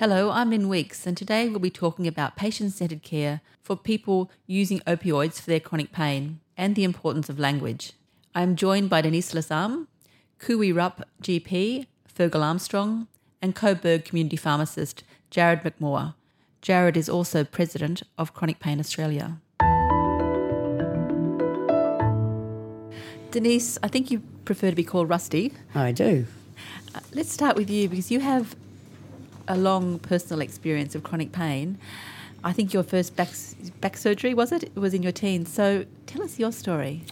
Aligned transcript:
Hello, 0.00 0.30
I'm 0.30 0.50
Lynn 0.50 0.68
Weeks, 0.68 1.08
and 1.08 1.16
today 1.16 1.48
we'll 1.48 1.58
be 1.58 1.70
talking 1.70 2.06
about 2.06 2.36
patient 2.36 2.72
centered 2.72 3.02
care 3.02 3.40
for 3.60 3.74
people 3.74 4.30
using 4.46 4.78
opioids 4.86 5.40
for 5.40 5.50
their 5.50 5.58
chronic 5.58 5.90
pain 5.90 6.38
and 6.56 6.76
the 6.76 6.84
importance 6.84 7.28
of 7.28 7.40
language. 7.40 7.94
I'm 8.32 8.54
joined 8.54 8.90
by 8.90 9.00
Denise 9.00 9.34
Lasam, 9.34 9.88
Koo 10.38 10.56
Wee 10.56 10.70
Rup 10.70 11.02
GP, 11.20 11.88
Fergal 12.16 12.44
Armstrong, 12.44 13.08
and 13.42 13.56
Coburg 13.56 14.04
community 14.04 14.36
pharmacist 14.36 15.02
Jared 15.30 15.64
McMaugh. 15.64 16.14
Jared 16.62 16.96
is 16.96 17.08
also 17.08 17.42
president 17.42 18.04
of 18.16 18.32
Chronic 18.32 18.60
Pain 18.60 18.78
Australia. 18.78 19.40
Denise, 23.32 23.78
I 23.82 23.88
think 23.88 24.12
you 24.12 24.22
prefer 24.44 24.70
to 24.70 24.76
be 24.76 24.84
called 24.84 25.08
Rusty. 25.08 25.54
I 25.74 25.90
do. 25.90 26.24
Uh, 26.94 27.00
let's 27.12 27.32
start 27.32 27.56
with 27.56 27.68
you 27.68 27.88
because 27.88 28.12
you 28.12 28.20
have 28.20 28.54
a 29.48 29.56
long 29.56 29.98
personal 29.98 30.40
experience 30.40 30.94
of 30.94 31.02
chronic 31.02 31.32
pain. 31.32 31.78
I 32.44 32.52
think 32.52 32.72
your 32.72 32.82
first 32.84 33.16
back, 33.16 33.30
back 33.80 33.96
surgery, 33.96 34.34
was 34.34 34.52
it? 34.52 34.64
It 34.64 34.76
was 34.76 34.94
in 34.94 35.02
your 35.02 35.12
teens. 35.12 35.52
So 35.52 35.84
tell 36.06 36.22
us 36.22 36.38
your 36.38 36.52
story. 36.52 37.02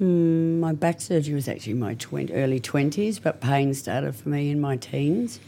Mm, 0.00 0.60
my 0.60 0.72
back 0.72 1.00
surgery 1.00 1.34
was 1.34 1.48
actually 1.48 1.74
my 1.74 1.94
20, 1.94 2.32
early 2.32 2.60
20s, 2.60 3.20
but 3.20 3.40
pain 3.40 3.74
started 3.74 4.14
for 4.14 4.28
me 4.28 4.50
in 4.50 4.60
my 4.60 4.76
teens. 4.76 5.40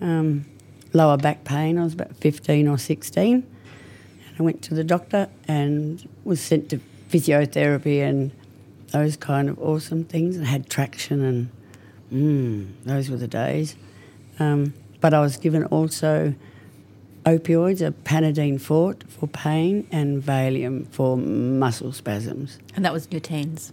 Um, 0.00 0.46
lower 0.94 1.18
back 1.18 1.44
pain, 1.44 1.76
I 1.78 1.84
was 1.84 1.92
about 1.92 2.16
15 2.16 2.68
or 2.68 2.78
16. 2.78 3.34
And 3.34 3.44
I 4.38 4.42
went 4.42 4.62
to 4.62 4.74
the 4.74 4.84
doctor 4.84 5.28
and 5.46 6.08
was 6.24 6.40
sent 6.40 6.70
to 6.70 6.80
physiotherapy 7.10 8.00
and 8.00 8.30
those 8.92 9.16
kind 9.16 9.50
of 9.50 9.58
awesome 9.58 10.04
things 10.04 10.36
and 10.36 10.46
had 10.46 10.70
traction 10.70 11.22
and 11.22 11.50
mm, 12.12 12.84
those 12.84 13.10
were 13.10 13.16
the 13.18 13.28
days. 13.28 13.76
Um, 14.38 14.72
but 15.02 15.12
I 15.12 15.20
was 15.20 15.36
given 15.36 15.64
also 15.64 16.34
opioids, 17.26 17.86
a 17.86 17.90
Panadine 17.90 18.58
Forte 18.58 19.04
for 19.08 19.26
pain 19.26 19.86
and 19.90 20.22
Valium 20.22 20.86
for 20.88 21.16
muscle 21.18 21.92
spasms. 21.92 22.58
And 22.74 22.84
that 22.84 22.92
was 22.92 23.06
in 23.06 23.12
your 23.12 23.20
teens? 23.20 23.72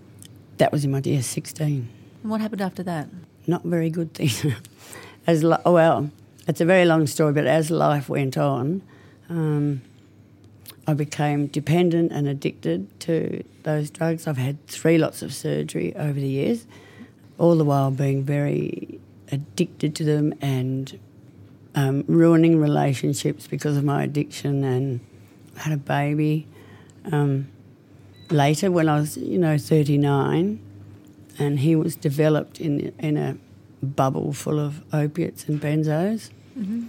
That 0.58 0.72
was 0.72 0.84
in 0.84 0.92
my 0.92 1.00
year 1.00 1.22
16. 1.22 1.88
And 2.24 2.32
what 2.32 2.42
happened 2.42 2.62
after 2.62 2.84
that? 2.84 3.08
Not 3.48 3.64
very 3.64 3.90
good 3.90 4.14
things. 4.14 4.46
as 5.28 5.44
li- 5.44 5.58
well, 5.66 6.10
it's 6.48 6.62
a 6.62 6.66
very 6.66 6.86
long 6.86 7.06
story, 7.06 7.32
but 7.32 7.46
as 7.46 7.70
life 7.70 8.10
went 8.10 8.36
on, 8.36 8.82
um, 9.30 9.82
I 10.88 10.96
became 10.96 11.46
dependent 11.46 12.12
and 12.12 12.28
addicted 12.28 13.00
to 13.02 13.44
those 13.62 13.92
drugs. 13.92 14.26
I've 14.26 14.38
had 14.38 14.66
three 14.66 14.98
lots 14.98 15.22
of 15.22 15.32
surgery 15.32 15.96
over 15.96 16.20
the 16.20 16.28
years, 16.28 16.66
all 17.38 17.56
the 17.56 17.64
while 17.64 17.92
being 17.92 18.24
very 18.24 19.00
addicted 19.32 19.96
to 19.96 20.04
them 20.04 20.34
and 20.42 21.00
um, 21.76 22.04
ruining 22.08 22.60
relationships 22.60 23.48
because 23.48 23.78
of 23.78 23.84
my 23.84 24.04
addiction 24.04 24.64
and 24.64 25.00
had 25.58 25.74
a 25.74 25.78
baby. 25.78 26.48
Um, 27.12 27.50
later, 28.30 28.72
when 28.72 28.90
I 28.90 29.00
was, 29.00 29.18
you 29.18 29.38
know, 29.38 29.58
39, 29.58 30.60
and 31.38 31.60
he 31.60 31.76
was 31.76 31.96
developed 31.96 32.60
in, 32.60 32.94
in 33.00 33.18
a 33.18 33.38
bubble 33.82 34.34
full 34.34 34.60
of 34.60 34.84
opiates 34.94 35.46
and 35.46 35.62
benzos. 35.62 36.30
Mm-hmm. 36.58 36.88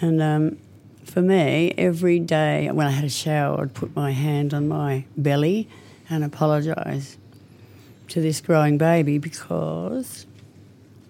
And 0.00 0.22
um, 0.22 0.58
for 1.04 1.22
me, 1.22 1.72
every 1.78 2.18
day 2.18 2.70
when 2.70 2.86
I 2.86 2.90
had 2.90 3.04
a 3.04 3.10
shower, 3.10 3.62
I'd 3.62 3.74
put 3.74 3.96
my 3.96 4.10
hand 4.10 4.52
on 4.52 4.68
my 4.68 5.04
belly 5.16 5.68
and 6.10 6.22
apologise 6.22 7.16
to 8.08 8.20
this 8.20 8.40
growing 8.40 8.78
baby 8.78 9.18
because 9.18 10.26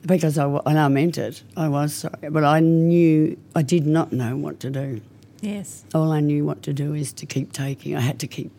because 0.06 0.38
I, 0.38 0.46
and 0.46 0.78
I 0.78 0.88
meant 0.88 1.18
it. 1.18 1.42
I 1.56 1.68
was 1.68 1.92
sorry, 1.92 2.30
but 2.30 2.44
I 2.44 2.60
knew 2.60 3.36
I 3.54 3.62
did 3.62 3.86
not 3.86 4.12
know 4.12 4.36
what 4.36 4.60
to 4.60 4.70
do. 4.70 5.00
Yes. 5.40 5.84
All 5.94 6.12
I 6.12 6.20
knew 6.20 6.44
what 6.44 6.62
to 6.62 6.72
do 6.72 6.94
is 6.94 7.12
to 7.14 7.26
keep 7.26 7.52
taking. 7.52 7.96
I 7.96 8.00
had 8.00 8.20
to 8.20 8.26
keep 8.26 8.52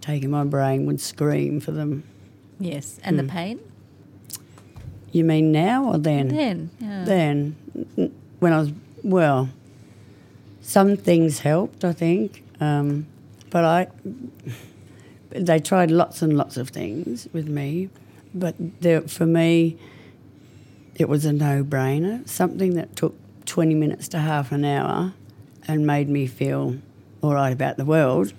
taking. 0.00 0.30
My 0.30 0.44
brain 0.44 0.86
would 0.86 1.00
scream 1.00 1.60
for 1.60 1.72
them. 1.72 2.04
Yes, 2.60 3.00
and 3.02 3.16
mm. 3.16 3.18
the 3.18 3.24
hmm. 3.24 3.36
pain. 3.36 3.60
You 5.12 5.24
mean 5.24 5.52
now 5.52 5.84
or 5.84 5.98
then? 5.98 6.28
Then. 6.28 6.70
Yeah. 6.80 7.04
Then, 7.04 7.56
when 8.38 8.52
I 8.52 8.58
was 8.58 8.72
well, 9.02 9.48
some 10.60 10.96
things 10.96 11.40
helped. 11.40 11.84
I 11.84 11.92
think, 11.92 12.44
um, 12.60 13.06
but 13.50 13.64
I. 13.64 13.88
They 15.30 15.58
tried 15.58 15.90
lots 15.90 16.22
and 16.22 16.36
lots 16.36 16.56
of 16.56 16.68
things 16.68 17.26
with 17.32 17.48
me, 17.48 17.88
but 18.32 18.54
there, 18.80 19.00
for 19.00 19.26
me, 19.26 19.76
it 20.96 21.08
was 21.08 21.24
a 21.24 21.32
no 21.32 21.64
brainer, 21.64 22.26
something 22.28 22.74
that 22.74 22.96
took 22.96 23.14
20 23.46 23.74
minutes 23.74 24.08
to 24.08 24.18
half 24.18 24.52
an 24.52 24.64
hour 24.64 25.12
and 25.66 25.86
made 25.86 26.08
me 26.08 26.26
feel 26.26 26.76
all 27.22 27.34
right 27.34 27.52
about 27.52 27.76
the 27.76 27.84
world, 27.84 28.32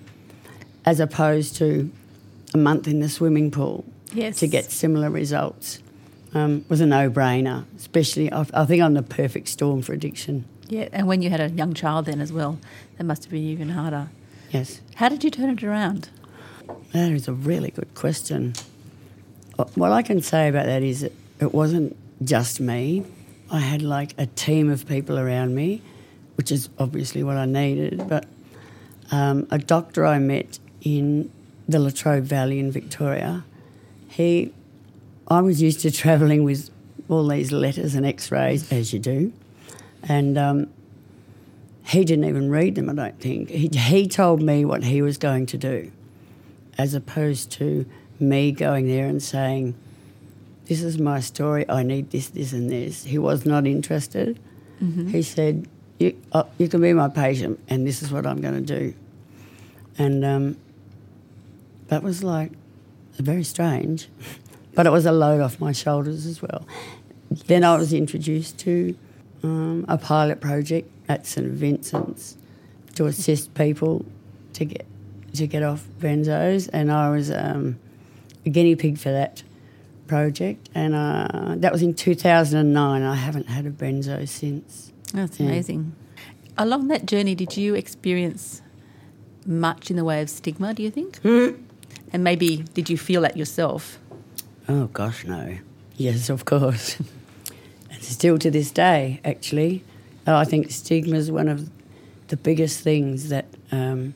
as 0.84 1.00
opposed 1.00 1.56
to 1.56 1.90
a 2.54 2.58
month 2.58 2.86
in 2.86 3.00
the 3.00 3.08
swimming 3.08 3.50
pool 3.50 3.84
yes. 4.12 4.38
to 4.38 4.46
get 4.46 4.70
similar 4.70 5.10
results. 5.10 5.80
Um, 6.34 6.64
was 6.68 6.80
a 6.80 6.86
no 6.86 7.10
brainer, 7.10 7.64
especially 7.76 8.30
I, 8.32 8.46
I 8.52 8.64
think 8.66 8.82
I'm 8.82 8.94
the 8.94 9.02
perfect 9.02 9.48
storm 9.48 9.80
for 9.80 9.92
addiction. 9.92 10.44
Yeah, 10.68 10.88
and 10.92 11.06
when 11.06 11.22
you 11.22 11.30
had 11.30 11.40
a 11.40 11.48
young 11.48 11.72
child 11.72 12.06
then 12.06 12.20
as 12.20 12.32
well, 12.32 12.58
that 12.98 13.04
must 13.04 13.24
have 13.24 13.30
been 13.30 13.42
even 13.42 13.70
harder. 13.70 14.08
Yes. 14.50 14.80
How 14.96 15.08
did 15.08 15.24
you 15.24 15.30
turn 15.30 15.50
it 15.50 15.62
around? 15.62 16.08
That 16.92 17.12
is 17.12 17.28
a 17.28 17.32
really 17.32 17.70
good 17.70 17.94
question. 17.94 18.54
What 19.74 19.92
I 19.92 20.02
can 20.02 20.20
say 20.20 20.48
about 20.48 20.66
that 20.66 20.82
is 20.82 21.02
it, 21.02 21.14
it 21.40 21.54
wasn't 21.54 21.96
just 22.22 22.60
me. 22.60 23.04
I 23.50 23.60
had 23.60 23.82
like 23.82 24.14
a 24.18 24.26
team 24.26 24.70
of 24.70 24.86
people 24.86 25.18
around 25.18 25.54
me, 25.54 25.82
which 26.36 26.50
is 26.50 26.68
obviously 26.78 27.22
what 27.22 27.36
I 27.36 27.46
needed. 27.46 28.08
But 28.08 28.26
um, 29.10 29.46
a 29.50 29.58
doctor 29.58 30.04
I 30.04 30.18
met 30.18 30.58
in 30.82 31.30
the 31.68 31.78
Latrobe 31.78 32.24
Valley 32.24 32.58
in 32.58 32.70
Victoria, 32.70 33.44
he, 34.08 34.52
I 35.28 35.40
was 35.40 35.60
used 35.60 35.80
to 35.80 35.90
travelling 35.90 36.44
with 36.44 36.70
all 37.08 37.26
these 37.28 37.52
letters 37.52 37.94
and 37.94 38.06
X-rays 38.06 38.72
as 38.72 38.92
you 38.92 38.98
do, 38.98 39.32
and 40.02 40.38
um, 40.38 40.68
he 41.84 42.04
didn't 42.04 42.24
even 42.24 42.50
read 42.50 42.74
them. 42.74 42.88
I 42.88 42.94
don't 42.94 43.20
think 43.20 43.50
he, 43.50 43.68
he 43.68 44.08
told 44.08 44.42
me 44.42 44.64
what 44.64 44.84
he 44.84 45.02
was 45.02 45.18
going 45.18 45.46
to 45.46 45.58
do, 45.58 45.92
as 46.78 46.94
opposed 46.94 47.50
to 47.52 47.86
me 48.18 48.50
going 48.52 48.86
there 48.88 49.06
and 49.06 49.22
saying 49.22 49.74
this 50.66 50.82
is 50.82 50.98
my 50.98 51.20
story. 51.20 51.68
I 51.68 51.82
need 51.82 52.10
this, 52.10 52.28
this, 52.28 52.52
and 52.52 52.70
this. 52.70 53.04
He 53.04 53.18
was 53.18 53.46
not 53.46 53.66
interested. 53.66 54.38
Mm-hmm. 54.82 55.08
He 55.08 55.22
said, 55.22 55.68
you, 55.98 56.20
uh, 56.32 56.44
you 56.58 56.68
can 56.68 56.80
be 56.80 56.92
my 56.92 57.08
patient, 57.08 57.60
and 57.68 57.86
this 57.86 58.02
is 58.02 58.12
what 58.12 58.26
I'm 58.26 58.40
going 58.40 58.64
to 58.64 58.78
do. 58.80 58.94
And 59.98 60.24
um, 60.24 60.56
that 61.88 62.02
was 62.02 62.22
like 62.22 62.52
very 63.14 63.44
strange, 63.44 64.08
but 64.74 64.86
it 64.86 64.90
was 64.90 65.06
a 65.06 65.12
load 65.12 65.40
off 65.40 65.60
my 65.60 65.72
shoulders 65.72 66.26
as 66.26 66.42
well. 66.42 66.66
Then 67.46 67.64
I 67.64 67.76
was 67.76 67.92
introduced 67.92 68.58
to 68.60 68.96
um, 69.42 69.84
a 69.88 69.96
pilot 69.96 70.40
project 70.40 70.90
at 71.08 71.26
St 71.26 71.46
Vincent's 71.46 72.36
to 72.94 73.06
assist 73.06 73.54
people 73.54 74.04
to 74.54 74.64
get 74.64 74.86
to 75.34 75.46
get 75.46 75.62
off 75.62 75.86
benzos, 76.00 76.68
and 76.72 76.90
I 76.90 77.10
was 77.10 77.30
um, 77.30 77.78
a 78.44 78.48
guinea 78.48 78.74
pig 78.74 78.98
for 78.98 79.10
that 79.10 79.42
project, 80.06 80.68
and 80.74 80.94
uh, 80.94 81.54
that 81.56 81.72
was 81.72 81.82
in 81.82 81.94
2009. 81.94 83.02
I 83.02 83.14
haven't 83.14 83.48
had 83.48 83.66
a 83.66 83.70
benzo 83.70 84.28
since. 84.28 84.92
That's 85.12 85.38
yeah. 85.38 85.46
amazing. 85.46 85.94
Along 86.58 86.88
that 86.88 87.06
journey, 87.06 87.34
did 87.34 87.56
you 87.56 87.74
experience 87.74 88.62
much 89.46 89.90
in 89.90 89.96
the 89.96 90.04
way 90.04 90.22
of 90.22 90.30
stigma, 90.30 90.74
do 90.74 90.82
you 90.82 90.90
think? 90.90 91.20
Mm. 91.22 91.62
And 92.12 92.24
maybe 92.24 92.58
did 92.74 92.88
you 92.88 92.96
feel 92.96 93.20
that 93.22 93.36
yourself? 93.36 93.98
Oh, 94.68 94.86
gosh, 94.86 95.24
no. 95.24 95.58
Yes, 95.96 96.28
of 96.28 96.44
course. 96.44 96.98
and 97.90 98.02
still 98.02 98.38
to 98.38 98.50
this 98.50 98.70
day, 98.70 99.20
actually. 99.24 99.84
I 100.26 100.44
think 100.44 100.70
stigma 100.70 101.16
is 101.16 101.30
one 101.30 101.48
of 101.48 101.70
the 102.28 102.36
biggest 102.36 102.80
things 102.80 103.28
that 103.28 103.46
um, 103.70 104.14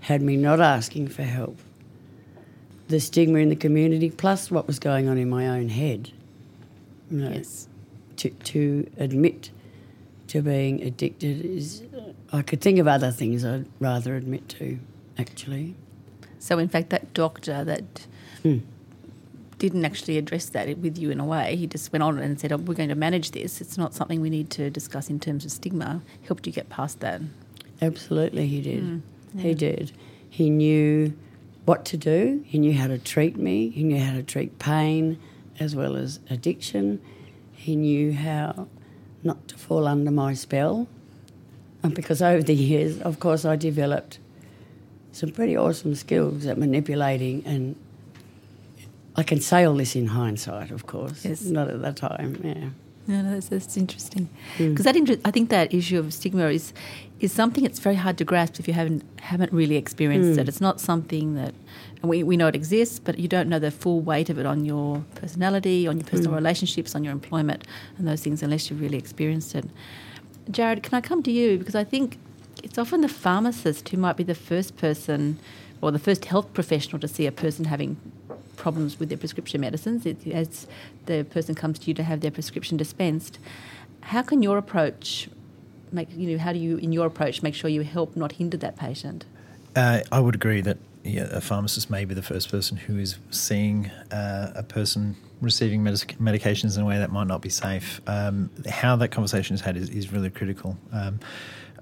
had 0.00 0.22
me 0.22 0.36
not 0.36 0.60
asking 0.60 1.08
for 1.08 1.22
help 1.22 1.58
the 2.92 3.00
stigma 3.00 3.38
in 3.38 3.48
the 3.48 3.56
community, 3.56 4.10
plus 4.10 4.50
what 4.50 4.66
was 4.66 4.78
going 4.78 5.08
on 5.08 5.18
in 5.18 5.28
my 5.28 5.48
own 5.48 5.70
head. 5.70 6.12
You 7.10 7.18
know, 7.18 7.30
yes. 7.30 7.66
To, 8.18 8.28
to 8.28 8.88
admit 8.98 9.50
to 10.28 10.42
being 10.42 10.82
addicted 10.82 11.44
is, 11.44 11.82
I 12.32 12.42
could 12.42 12.60
think 12.60 12.78
of 12.78 12.86
other 12.86 13.10
things 13.10 13.44
I'd 13.44 13.66
rather 13.80 14.14
admit 14.14 14.48
to, 14.50 14.78
actually. 15.18 15.74
So, 16.38 16.58
in 16.58 16.68
fact, 16.68 16.90
that 16.90 17.14
doctor 17.14 17.64
that 17.64 18.06
mm. 18.44 18.60
didn't 19.58 19.84
actually 19.84 20.18
address 20.18 20.50
that 20.50 20.76
with 20.78 20.98
you 20.98 21.10
in 21.10 21.18
a 21.18 21.24
way, 21.24 21.56
he 21.56 21.66
just 21.66 21.92
went 21.92 22.02
on 22.02 22.18
and 22.18 22.38
said, 22.38 22.52
oh, 22.52 22.58
We're 22.58 22.74
going 22.74 22.90
to 22.90 22.94
manage 22.94 23.30
this. 23.30 23.60
It's 23.62 23.78
not 23.78 23.94
something 23.94 24.20
we 24.20 24.30
need 24.30 24.50
to 24.50 24.68
discuss 24.68 25.08
in 25.08 25.18
terms 25.18 25.46
of 25.46 25.50
stigma. 25.50 26.02
Helped 26.26 26.46
you 26.46 26.52
get 26.52 26.68
past 26.68 27.00
that. 27.00 27.22
Absolutely, 27.80 28.46
he 28.46 28.60
did. 28.60 28.84
Mm. 28.84 29.00
Yeah. 29.34 29.42
He 29.42 29.54
did. 29.54 29.92
He 30.28 30.50
knew 30.50 31.14
what 31.64 31.84
to 31.86 31.96
do. 31.96 32.42
He 32.46 32.58
knew 32.58 32.74
how 32.74 32.88
to 32.88 32.98
treat 32.98 33.36
me. 33.36 33.70
He 33.70 33.84
knew 33.84 34.00
how 34.00 34.14
to 34.14 34.22
treat 34.22 34.58
pain 34.58 35.18
as 35.58 35.76
well 35.76 35.96
as 35.96 36.20
addiction. 36.30 37.00
He 37.52 37.76
knew 37.76 38.12
how 38.12 38.68
not 39.22 39.46
to 39.48 39.56
fall 39.56 39.86
under 39.86 40.10
my 40.10 40.34
spell. 40.34 40.88
And 41.82 41.94
because 41.94 42.22
over 42.22 42.42
the 42.42 42.54
years, 42.54 43.00
of 43.00 43.20
course, 43.20 43.44
I 43.44 43.56
developed 43.56 44.18
some 45.12 45.30
pretty 45.30 45.56
awesome 45.56 45.94
skills 45.94 46.46
at 46.46 46.58
manipulating 46.58 47.44
and 47.44 47.76
I 49.14 49.22
can 49.22 49.40
say 49.40 49.64
all 49.64 49.74
this 49.74 49.94
in 49.94 50.06
hindsight, 50.06 50.70
of 50.70 50.86
course. 50.86 51.24
Yes. 51.24 51.42
Not 51.42 51.68
at 51.68 51.82
that 51.82 51.96
time, 51.96 52.40
yeah. 52.42 52.70
No, 53.06 53.20
no, 53.20 53.34
that's, 53.34 53.48
that's 53.48 53.76
interesting. 53.76 54.28
Hmm. 54.56 54.70
Because 54.70 54.84
that 54.84 54.96
inter- 54.96 55.18
I 55.24 55.30
think 55.30 55.50
that 55.50 55.74
issue 55.74 55.98
of 55.98 56.12
stigma 56.14 56.46
is 56.46 56.72
is 57.20 57.32
something 57.32 57.62
that's 57.62 57.78
very 57.78 57.94
hard 57.94 58.18
to 58.18 58.24
grasp 58.24 58.58
if 58.58 58.66
you 58.66 58.74
haven't 58.74 59.04
haven't 59.20 59.52
really 59.52 59.76
experienced 59.76 60.38
it. 60.38 60.44
Hmm. 60.44 60.48
It's 60.48 60.60
not 60.60 60.80
something 60.80 61.34
that 61.34 61.54
and 62.00 62.10
we, 62.10 62.22
we 62.22 62.36
know 62.36 62.48
it 62.48 62.56
exists, 62.56 62.98
but 62.98 63.18
you 63.18 63.28
don't 63.28 63.48
know 63.48 63.58
the 63.58 63.70
full 63.70 64.00
weight 64.00 64.28
of 64.28 64.38
it 64.38 64.46
on 64.46 64.64
your 64.64 65.04
personality, 65.14 65.86
on 65.86 65.98
your 65.98 66.06
personal 66.06 66.30
hmm. 66.30 66.36
relationships, 66.36 66.94
on 66.94 67.04
your 67.04 67.12
employment, 67.12 67.64
and 67.98 68.06
those 68.06 68.22
things 68.22 68.42
unless 68.42 68.70
you've 68.70 68.80
really 68.80 68.98
experienced 68.98 69.54
it. 69.54 69.64
Jared, 70.50 70.82
can 70.82 70.94
I 70.94 71.00
come 71.00 71.22
to 71.22 71.30
you? 71.30 71.58
Because 71.58 71.76
I 71.76 71.84
think 71.84 72.18
it's 72.62 72.78
often 72.78 73.00
the 73.00 73.08
pharmacist 73.08 73.88
who 73.88 73.96
might 73.96 74.16
be 74.16 74.24
the 74.24 74.34
first 74.34 74.76
person 74.76 75.38
or 75.80 75.90
the 75.90 75.98
first 75.98 76.24
health 76.26 76.52
professional 76.54 77.00
to 77.00 77.08
see 77.08 77.26
a 77.26 77.32
person 77.32 77.64
having 77.66 77.96
problems 78.56 78.98
with 78.98 79.08
their 79.08 79.18
prescription 79.18 79.60
medicines 79.60 80.06
it, 80.06 80.26
as 80.28 80.66
the 81.06 81.24
person 81.24 81.54
comes 81.54 81.78
to 81.80 81.88
you 81.88 81.94
to 81.94 82.02
have 82.02 82.20
their 82.20 82.30
prescription 82.30 82.76
dispensed. 82.76 83.38
How 84.02 84.22
can 84.22 84.42
your 84.42 84.58
approach 84.58 85.28
make 85.90 86.08
you 86.16 86.32
know 86.32 86.38
how 86.38 86.52
do 86.52 86.58
you 86.58 86.78
in 86.78 86.92
your 86.92 87.06
approach 87.06 87.42
make 87.42 87.54
sure 87.54 87.68
you 87.68 87.82
help 87.82 88.16
not 88.16 88.32
hinder 88.32 88.56
that 88.58 88.76
patient? 88.76 89.24
Uh, 89.76 90.00
I 90.10 90.20
would 90.20 90.34
agree 90.34 90.60
that 90.62 90.78
yeah, 91.04 91.28
a 91.32 91.40
pharmacist 91.40 91.90
may 91.90 92.04
be 92.04 92.14
the 92.14 92.22
first 92.22 92.50
person 92.50 92.76
who 92.76 92.98
is 92.98 93.18
seeing 93.30 93.86
uh, 94.10 94.52
a 94.54 94.62
person 94.62 95.16
receiving 95.40 95.82
medic- 95.82 96.16
medications 96.20 96.76
in 96.76 96.82
a 96.82 96.86
way 96.86 96.98
that 96.98 97.10
might 97.10 97.26
not 97.26 97.42
be 97.42 97.48
safe. 97.48 98.00
Um, 98.06 98.50
how 98.68 98.94
that 98.96 99.08
conversation 99.08 99.54
is 99.54 99.60
had 99.60 99.76
is, 99.76 99.88
is 99.90 100.12
really 100.12 100.30
critical. 100.30 100.78
Um, 100.92 101.18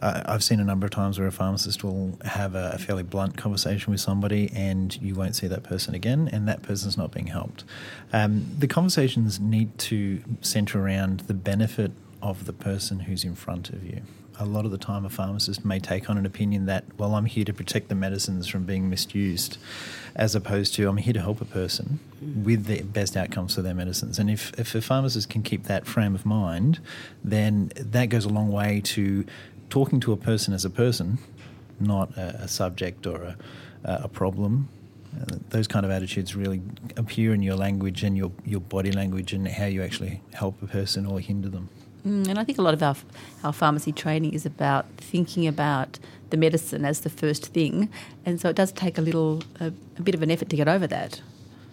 I- 0.02 0.22
I've 0.26 0.42
seen 0.42 0.60
a 0.60 0.64
number 0.64 0.86
of 0.86 0.92
times 0.92 1.18
where 1.18 1.28
a 1.28 1.32
pharmacist 1.32 1.84
will 1.84 2.18
have 2.24 2.54
a, 2.54 2.72
a 2.74 2.78
fairly 2.78 3.02
blunt 3.02 3.36
conversation 3.36 3.90
with 3.90 4.00
somebody 4.00 4.50
and 4.54 5.00
you 5.00 5.14
won't 5.14 5.36
see 5.36 5.46
that 5.48 5.62
person 5.62 5.94
again, 5.94 6.28
and 6.32 6.48
that 6.48 6.62
person's 6.62 6.96
not 6.96 7.12
being 7.12 7.28
helped. 7.28 7.64
Um, 8.12 8.46
the 8.58 8.66
conversations 8.66 9.38
need 9.38 9.76
to 9.78 10.22
centre 10.40 10.84
around 10.84 11.20
the 11.20 11.34
benefit 11.34 11.92
of 12.22 12.46
the 12.46 12.52
person 12.52 13.00
who's 13.00 13.24
in 13.24 13.34
front 13.34 13.70
of 13.70 13.84
you. 13.84 14.02
A 14.38 14.46
lot 14.46 14.64
of 14.64 14.70
the 14.70 14.78
time, 14.78 15.04
a 15.04 15.10
pharmacist 15.10 15.66
may 15.66 15.78
take 15.78 16.08
on 16.08 16.16
an 16.16 16.24
opinion 16.24 16.64
that, 16.64 16.84
well, 16.96 17.14
I'm 17.14 17.26
here 17.26 17.44
to 17.44 17.52
protect 17.52 17.90
the 17.90 17.94
medicines 17.94 18.46
from 18.46 18.64
being 18.64 18.88
misused, 18.88 19.58
as 20.16 20.34
opposed 20.34 20.74
to 20.76 20.88
I'm 20.88 20.96
here 20.96 21.12
to 21.12 21.20
help 21.20 21.42
a 21.42 21.44
person 21.44 22.00
with 22.22 22.64
the 22.64 22.82
best 22.82 23.18
outcomes 23.18 23.54
for 23.54 23.60
their 23.60 23.74
medicines. 23.74 24.18
And 24.18 24.30
if, 24.30 24.58
if 24.58 24.74
a 24.74 24.80
pharmacist 24.80 25.28
can 25.28 25.42
keep 25.42 25.64
that 25.64 25.86
frame 25.86 26.14
of 26.14 26.24
mind, 26.24 26.80
then 27.22 27.70
that 27.76 28.06
goes 28.06 28.24
a 28.24 28.30
long 28.30 28.50
way 28.50 28.80
to 28.84 29.26
talking 29.70 30.00
to 30.00 30.12
a 30.12 30.16
person 30.16 30.52
as 30.52 30.64
a 30.64 30.70
person, 30.70 31.18
not 31.78 32.16
a, 32.16 32.42
a 32.42 32.48
subject 32.48 33.06
or 33.06 33.22
a, 33.22 33.36
a 33.84 34.08
problem. 34.08 34.68
Uh, 35.16 35.36
those 35.48 35.66
kind 35.66 35.84
of 35.84 35.90
attitudes 35.90 36.36
really 36.36 36.60
appear 36.96 37.34
in 37.34 37.42
your 37.42 37.56
language 37.56 38.04
and 38.04 38.16
your, 38.16 38.30
your 38.44 38.60
body 38.60 38.92
language 38.92 39.32
and 39.32 39.48
how 39.48 39.66
you 39.66 39.82
actually 39.82 40.20
help 40.34 40.62
a 40.62 40.66
person 40.66 41.06
or 41.06 41.18
hinder 41.18 41.48
them. 41.48 41.68
Mm, 42.06 42.28
and 42.28 42.38
I 42.38 42.44
think 42.44 42.58
a 42.58 42.62
lot 42.62 42.74
of 42.74 42.82
our, 42.82 42.96
our 43.44 43.52
pharmacy 43.52 43.92
training 43.92 44.32
is 44.32 44.46
about 44.46 44.86
thinking 44.96 45.46
about 45.46 45.98
the 46.30 46.36
medicine 46.36 46.84
as 46.84 47.00
the 47.00 47.10
first 47.10 47.46
thing, 47.48 47.90
and 48.24 48.40
so 48.40 48.48
it 48.48 48.56
does 48.56 48.72
take 48.72 48.96
a 48.98 49.00
little 49.00 49.42
a, 49.58 49.72
a 49.98 50.02
bit 50.02 50.14
of 50.14 50.22
an 50.22 50.30
effort 50.30 50.48
to 50.50 50.56
get 50.56 50.68
over 50.68 50.86
that. 50.86 51.20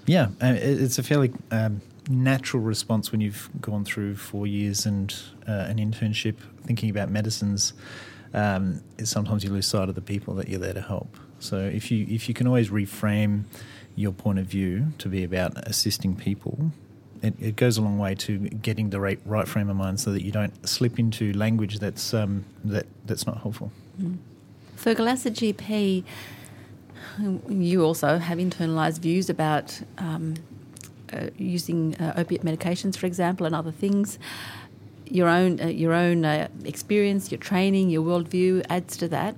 Yeah, 0.06 0.30
it's 0.42 0.98
a 0.98 1.04
fairly 1.04 1.32
um, 1.52 1.82
natural 2.10 2.64
response 2.64 3.12
when 3.12 3.22
you've 3.22 3.50
gone 3.60 3.84
through 3.84 4.16
four 4.16 4.48
years 4.48 4.86
and 4.86 5.14
uh, 5.48 5.66
an 5.68 5.78
internship 5.78 6.36
thinking 6.66 6.90
about 6.90 7.10
medicines. 7.10 7.74
Um, 8.34 8.82
is 8.98 9.10
sometimes 9.10 9.44
you 9.44 9.50
lose 9.50 9.68
sight 9.68 9.88
of 9.90 9.96
the 9.96 10.02
people 10.02 10.36
that 10.36 10.50
you're 10.50 10.60
there 10.60 10.74
to 10.74 10.82
help. 10.82 11.18
So 11.40 11.58
if 11.58 11.90
you 11.92 12.06
if 12.10 12.28
you 12.28 12.34
can 12.34 12.46
always 12.46 12.70
reframe 12.70 13.44
your 13.96 14.12
point 14.12 14.38
of 14.40 14.46
view 14.46 14.94
to 14.98 15.08
be 15.08 15.24
about 15.24 15.58
assisting 15.68 16.16
people, 16.16 16.72
it, 17.22 17.34
it 17.40 17.56
goes 17.56 17.78
a 17.78 17.82
long 17.82 17.98
way 17.98 18.16
to 18.16 18.38
getting 18.38 18.90
the 18.90 19.00
right, 19.00 19.20
right 19.26 19.48
frame 19.48 19.70
of 19.70 19.76
mind 19.76 20.00
so 20.00 20.12
that 20.12 20.24
you 20.24 20.32
don't 20.32 20.68
slip 20.68 21.00
into 21.00 21.34
language 21.34 21.80
that's 21.80 22.14
um, 22.14 22.46
that 22.64 22.86
that's 23.06 23.26
not 23.26 23.42
helpful. 23.42 23.72
Fergal, 24.78 25.10
as 25.10 25.26
a 25.26 25.32
GP, 25.32 26.04
you 27.50 27.84
also 27.84 28.18
have 28.18 28.38
internalised 28.38 29.00
views 29.00 29.30
about 29.30 29.82
um, 29.98 30.36
using 31.38 31.96
uh, 31.96 32.14
opiate 32.18 32.44
medications, 32.44 32.98
for 32.98 33.06
example, 33.06 33.46
and 33.46 33.56
other 33.56 33.72
things. 33.72 34.20
Your 35.06 35.30
own, 35.30 35.62
uh, 35.62 35.68
your 35.68 35.94
own 35.94 36.26
uh, 36.26 36.48
experience, 36.66 37.32
your 37.32 37.40
training, 37.40 37.90
your 37.90 38.04
worldview 38.04 38.66
adds 38.70 38.98
to 38.98 39.08
that. 39.10 39.36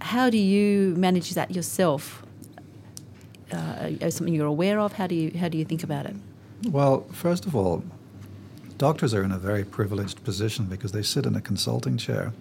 How 0.00 0.28
do 0.28 0.38
you 0.38 0.94
manage 0.96 1.30
that 1.34 1.50
yourself? 1.54 2.22
Uh, 3.52 3.90
is 4.00 4.16
something 4.16 4.34
you're 4.34 4.46
aware 4.46 4.78
of? 4.80 4.94
How 4.94 5.06
do 5.06 5.14
you 5.14 5.30
how 5.38 5.48
do 5.48 5.56
you 5.56 5.64
think 5.64 5.82
about 5.82 6.06
it? 6.06 6.16
Well, 6.68 7.06
first 7.12 7.46
of 7.46 7.54
all, 7.54 7.84
doctors 8.78 9.14
are 9.14 9.22
in 9.22 9.32
a 9.32 9.38
very 9.38 9.64
privileged 9.64 10.24
position 10.24 10.66
because 10.66 10.92
they 10.92 11.02
sit 11.02 11.26
in 11.26 11.34
a 11.34 11.40
consulting 11.40 11.96
chair. 11.96 12.32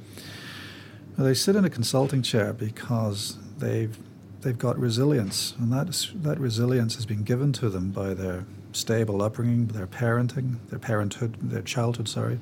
Now, 1.18 1.26
they 1.26 1.34
sit 1.34 1.56
in 1.56 1.66
a 1.66 1.70
consulting 1.70 2.24
chair 2.24 2.54
because 2.54 3.38
they've 3.58 3.98
they've 4.44 4.58
got 4.58 4.78
resilience, 4.78 5.54
and 5.60 5.72
that 5.72 6.10
that 6.16 6.40
resilience 6.40 6.96
has 6.96 7.06
been 7.06 7.24
given 7.24 7.54
to 7.54 7.70
them 7.70 7.92
by 7.92 8.14
their 8.14 8.46
stable 8.72 9.22
upbringing, 9.22 9.68
their 9.68 9.88
parenting, 9.88 10.58
their 10.70 10.80
parenthood, 10.80 11.36
their 11.42 11.62
childhood. 11.62 12.08
Sorry. 12.08 12.40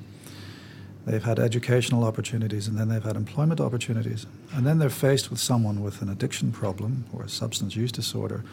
They've 1.04 1.22
had 1.22 1.38
educational 1.40 2.04
opportunities 2.04 2.68
and 2.68 2.78
then 2.78 2.88
they've 2.88 3.02
had 3.02 3.16
employment 3.16 3.60
opportunities. 3.60 4.24
And 4.54 4.64
then 4.64 4.78
they're 4.78 4.88
faced 4.88 5.30
with 5.30 5.40
someone 5.40 5.82
with 5.82 6.00
an 6.00 6.08
addiction 6.08 6.52
problem 6.52 7.06
or 7.12 7.24
a 7.24 7.28
substance 7.28 7.74
use 7.74 7.90
disorder 7.90 8.44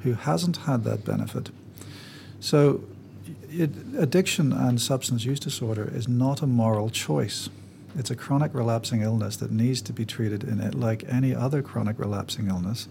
who 0.00 0.14
hasn't 0.14 0.58
had 0.58 0.84
that 0.84 1.04
benefit. 1.04 1.50
So, 2.38 2.84
it, 3.50 3.70
addiction 3.98 4.52
and 4.52 4.80
substance 4.80 5.24
use 5.24 5.40
disorder 5.40 5.90
is 5.92 6.06
not 6.06 6.42
a 6.42 6.46
moral 6.46 6.90
choice. 6.90 7.48
It's 7.96 8.10
a 8.10 8.16
chronic 8.16 8.54
relapsing 8.54 9.02
illness 9.02 9.36
that 9.36 9.50
needs 9.50 9.80
to 9.82 9.92
be 9.92 10.04
treated 10.04 10.44
in 10.44 10.60
it 10.60 10.74
like 10.74 11.04
any 11.08 11.34
other 11.34 11.62
chronic 11.62 11.98
relapsing 11.98 12.48
illness. 12.48 12.88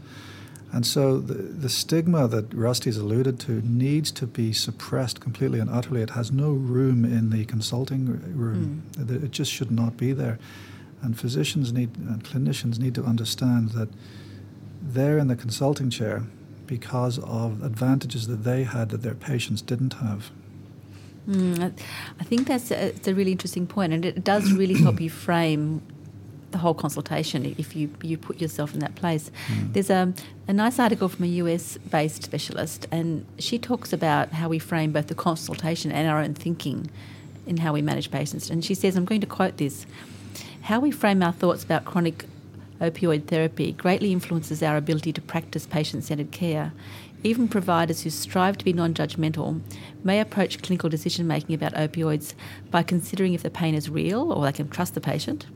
And 0.71 0.85
so 0.85 1.19
the, 1.19 1.35
the 1.35 1.69
stigma 1.69 2.27
that 2.27 2.53
Rusty's 2.53 2.97
alluded 2.97 3.39
to 3.41 3.61
needs 3.61 4.11
to 4.11 4.27
be 4.27 4.51
suppressed 4.51 5.21
completely 5.21 5.59
and 5.59 5.69
utterly. 5.69 6.01
It 6.01 6.09
has 6.11 6.31
no 6.31 6.51
room 6.51 7.05
in 7.05 7.29
the 7.29 7.45
consulting 7.45 8.07
room. 8.35 8.83
Hmm. 8.95 9.01
It 9.03 9.23
it 9.23 9.31
just 9.31 9.51
should 9.51 9.71
not 9.71 9.95
be 9.95 10.11
there. 10.11 10.37
And 11.01 11.17
physicians 11.17 11.71
need 11.71 11.95
and 11.97 12.23
clinicians 12.23 12.79
need 12.79 12.95
to 12.95 13.03
understand 13.03 13.69
that 13.69 13.89
they're 14.81 15.17
in 15.17 15.27
the 15.27 15.35
consulting 15.35 15.89
chair 15.89 16.23
because 16.67 17.19
of 17.19 17.63
advantages 17.63 18.27
that 18.27 18.43
they 18.43 18.63
had 18.63 18.89
that 18.89 19.01
their 19.01 19.13
patients 19.13 19.61
didn't 19.61 19.93
have. 19.93 20.31
Mm, 21.29 21.73
I- 22.19 22.23
think 22.23 22.47
that's 22.47 22.71
a, 22.71 22.87
it's 22.87 23.07
a 23.07 23.15
really 23.15 23.31
interesting 23.31 23.67
point, 23.67 23.93
and 23.93 24.05
it 24.05 24.23
does 24.23 24.51
really 24.51 24.75
help 24.75 24.99
you 25.05 25.09
frame 25.09 25.81
the 26.51 26.59
whole 26.59 26.73
consultation 26.73 27.53
if 27.57 27.75
you, 27.75 27.89
you 28.01 28.17
put 28.17 28.39
yourself 28.39 28.73
in 28.73 28.79
that 28.79 28.95
place. 28.95 29.29
There's 29.73 29.89
a, 29.89 30.13
a 30.47 30.53
nice 30.53 30.79
article 30.79 31.09
from 31.09 31.25
a 31.25 31.27
US 31.27 31.77
based 31.77 32.23
specialist, 32.23 32.87
and 32.91 33.25
she 33.39 33.59
talks 33.59 33.91
about 33.91 34.31
how 34.31 34.47
we 34.47 34.59
frame 34.59 34.93
both 34.93 35.07
the 35.07 35.15
consultation 35.15 35.91
and 35.91 36.07
our 36.07 36.19
own 36.19 36.33
thinking 36.33 36.89
in 37.45 37.57
how 37.57 37.73
we 37.73 37.81
manage 37.81 38.09
patients. 38.09 38.49
And 38.49 38.63
she 38.63 38.73
says, 38.73 38.95
I'm 38.95 39.05
going 39.05 39.21
to 39.21 39.27
quote 39.27 39.57
this 39.57 39.85
How 40.61 40.79
we 40.79 40.91
frame 40.91 41.21
our 41.21 41.33
thoughts 41.33 41.63
about 41.63 41.83
chronic 41.85 42.25
opioid 42.81 43.27
therapy 43.27 43.71
greatly 43.71 44.11
influences 44.11 44.61
our 44.61 44.77
ability 44.77 45.13
to 45.13 45.21
practice 45.21 45.65
patient 45.65 46.03
centered 46.03 46.31
care. 46.31 46.71
Even 47.25 47.47
providers 47.47 48.03
who 48.03 48.11
strive 48.11 48.55
to 48.59 48.63
be 48.63 48.71
non 48.71 48.93
judgmental 48.93 49.59
may 50.03 50.19
approach 50.19 50.61
clinical 50.61 50.89
decision 50.89 51.25
making 51.25 51.55
about 51.55 51.73
opioids 51.73 52.35
by 52.69 52.83
considering 52.83 53.33
if 53.33 53.41
the 53.41 53.49
pain 53.49 53.73
is 53.73 53.89
real 53.89 54.31
or 54.31 54.45
they 54.45 54.51
can 54.51 54.69
trust 54.69 54.93
the 54.93 55.01
patient. 55.01 55.47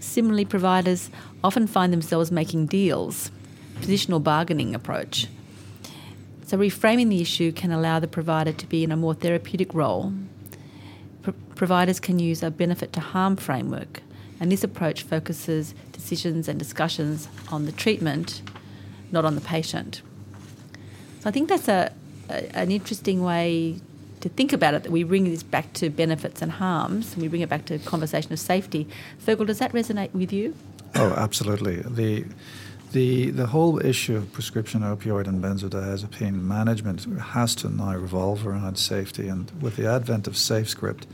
Similarly, 0.00 0.44
providers 0.44 1.08
often 1.44 1.68
find 1.68 1.92
themselves 1.92 2.32
making 2.32 2.66
deals, 2.66 3.30
positional 3.76 4.20
bargaining 4.20 4.74
approach. 4.74 5.28
So, 6.46 6.58
reframing 6.58 7.10
the 7.10 7.20
issue 7.20 7.52
can 7.52 7.70
allow 7.70 8.00
the 8.00 8.08
provider 8.08 8.50
to 8.50 8.66
be 8.66 8.82
in 8.82 8.90
a 8.90 8.96
more 8.96 9.14
therapeutic 9.14 9.72
role. 9.74 10.12
Pro- 11.22 11.34
providers 11.54 12.00
can 12.00 12.18
use 12.18 12.42
a 12.42 12.50
benefit 12.50 12.92
to 12.94 13.00
harm 13.00 13.36
framework, 13.36 14.02
and 14.40 14.50
this 14.50 14.64
approach 14.64 15.04
focuses 15.04 15.76
decisions 15.92 16.48
and 16.48 16.58
discussions 16.58 17.28
on 17.52 17.66
the 17.66 17.72
treatment, 17.72 18.42
not 19.12 19.24
on 19.24 19.36
the 19.36 19.40
patient. 19.40 20.02
So, 21.20 21.28
I 21.28 21.32
think 21.32 21.48
that's 21.48 21.68
a, 21.68 21.92
a 22.28 22.56
an 22.56 22.70
interesting 22.70 23.22
way 23.22 23.80
to 24.20 24.28
think 24.28 24.52
about 24.52 24.74
it 24.74 24.82
that 24.82 24.92
we 24.92 25.04
bring 25.04 25.24
this 25.24 25.42
back 25.42 25.72
to 25.74 25.90
benefits 25.90 26.42
and 26.42 26.52
harms 26.52 27.14
and 27.14 27.22
we 27.22 27.28
bring 27.28 27.42
it 27.42 27.48
back 27.48 27.64
to 27.66 27.78
conversation 27.78 28.32
of 28.32 28.40
safety. 28.40 28.88
Fergal, 29.24 29.46
does 29.46 29.58
that 29.58 29.72
resonate 29.72 30.12
with 30.12 30.32
you? 30.32 30.54
Oh, 30.94 31.12
absolutely. 31.12 31.76
The 31.76 32.24
the 32.92 33.30
the 33.30 33.46
whole 33.48 33.84
issue 33.84 34.16
of 34.16 34.32
prescription 34.32 34.80
opioid 34.80 35.26
and 35.26 35.42
benzodiazepine 35.42 36.40
management 36.40 37.04
has 37.20 37.54
to 37.56 37.68
now 37.68 37.94
revolve 37.94 38.46
around 38.46 38.76
safety. 38.78 39.28
And 39.28 39.50
with 39.60 39.76
the 39.76 39.86
advent 39.86 40.26
of 40.26 40.34
SafeScript, 40.34 41.04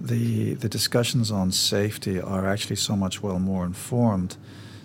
the 0.00 0.54
the 0.54 0.68
discussions 0.68 1.30
on 1.30 1.52
safety 1.52 2.20
are 2.20 2.46
actually 2.46 2.76
so 2.76 2.96
much 2.96 3.22
well 3.22 3.38
more 3.38 3.64
informed. 3.64 4.36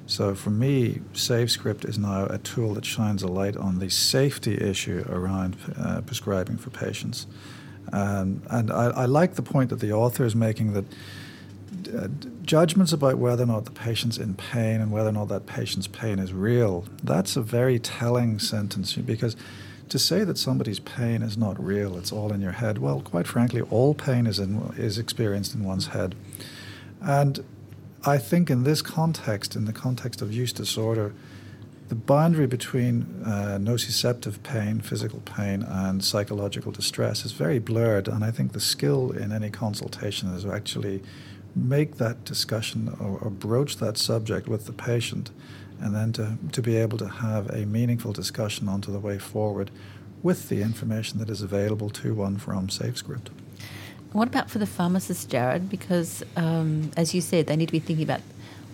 So 0.10 0.34
for 0.34 0.50
me, 0.50 1.02
SafeScript 1.14 1.88
is 1.88 2.00
now 2.00 2.26
a 2.26 2.40
tool 2.40 2.74
that 2.74 2.84
shines 2.84 3.22
a 3.22 3.28
light 3.28 3.56
on 3.56 3.78
the 3.78 3.92
safety 3.92 4.56
issue 4.56 5.06
around 5.08 5.56
uh, 5.78 6.02
prescribing 6.02 6.58
for 6.58 6.72
patients. 6.72 7.28
Um, 7.94 8.42
and 8.50 8.72
I, 8.72 8.86
I, 8.86 9.06
like 9.06 9.36
the 9.36 9.44
point 9.44 9.70
that 9.70 9.82
the 9.82 9.92
author 9.94 10.26
is 10.26 10.36
making 10.36 10.74
that 10.74 10.86
uh, 11.96 12.08
judgments 12.42 12.92
about 12.92 13.20
whether 13.20 13.44
or 13.44 13.46
not 13.46 13.66
the 13.66 13.72
patient's 13.72 14.18
in 14.18 14.34
pain 14.34 14.82
and 14.82 14.92
whether 14.92 15.10
or 15.10 15.14
not 15.14 15.28
that 15.28 15.46
patient's 15.46 15.88
pain 15.88 16.18
is 16.18 16.34
real, 16.34 16.86
that's 17.04 17.36
a 17.36 17.42
very 17.44 17.78
telling 17.78 18.40
sentence 18.40 18.96
because 18.96 19.36
to 19.90 20.00
say 20.00 20.24
that 20.24 20.40
somebody's 20.40 20.80
pain 20.80 21.22
is 21.22 21.38
not 21.38 21.64
real, 21.64 21.96
it's 22.00 22.12
all 22.12 22.34
in 22.34 22.42
your 22.42 22.54
head, 22.54 22.80
well, 22.80 23.02
quite 23.02 23.28
frankly, 23.28 23.62
all 23.62 23.94
pain 23.94 24.26
is, 24.26 24.40
in, 24.40 24.74
is 24.76 24.98
experienced 24.98 25.54
in 25.54 25.64
one's 25.64 25.88
head. 25.88 26.16
And 27.00 27.44
I 28.06 28.18
think 28.18 28.50
in 28.50 28.64
this 28.64 28.82
context, 28.82 29.56
in 29.56 29.66
the 29.66 29.74
context 29.74 30.22
of 30.22 30.34
use 30.34 30.54
disorder, 30.54 31.14
the 31.90 31.96
boundary 31.96 32.48
between 32.48 33.24
uh, 33.26 33.58
nociceptive 33.60 34.42
pain, 34.44 34.80
physical 34.80 35.20
pain, 35.22 35.64
and 35.64 36.04
psychological 36.04 36.72
distress 36.72 37.26
is 37.26 37.32
very 37.32 37.60
blurred. 37.60 38.08
And 38.08 38.24
I 38.24 38.32
think 38.32 38.54
the 38.54 38.60
skill 38.60 39.12
in 39.12 39.32
any 39.32 39.50
consultation 39.50 40.34
is 40.34 40.44
to 40.44 40.54
actually 40.54 41.02
make 41.56 41.98
that 41.98 42.24
discussion 42.26 42.96
or, 43.00 43.18
or 43.20 43.30
broach 43.30 43.78
that 43.78 43.98
subject 43.98 44.48
with 44.48 44.66
the 44.66 44.72
patient 44.72 45.32
and 45.82 45.96
then 45.96 46.14
to, 46.14 46.38
to 46.52 46.62
be 46.62 46.78
able 46.78 46.98
to 47.00 47.08
have 47.08 47.50
a 47.50 47.66
meaningful 47.66 48.14
discussion 48.14 48.70
onto 48.70 48.92
the 48.92 49.00
way 49.00 49.18
forward 49.18 49.72
with 50.22 50.50
the 50.50 50.62
information 50.62 51.20
that 51.20 51.30
is 51.30 51.42
available 51.42 51.90
to 51.90 52.14
one 52.14 52.38
from 52.38 52.68
SafeScript. 52.68 53.28
What 54.12 54.28
about 54.28 54.50
for 54.50 54.58
the 54.58 54.66
pharmacist, 54.66 55.30
Jared? 55.30 55.70
Because, 55.70 56.24
um, 56.36 56.92
as 56.98 57.14
you 57.14 57.22
said, 57.22 57.46
they 57.46 57.56
need 57.56 57.68
to 57.68 57.72
be 57.72 57.80
thinking 57.80 58.04
about 58.04 58.22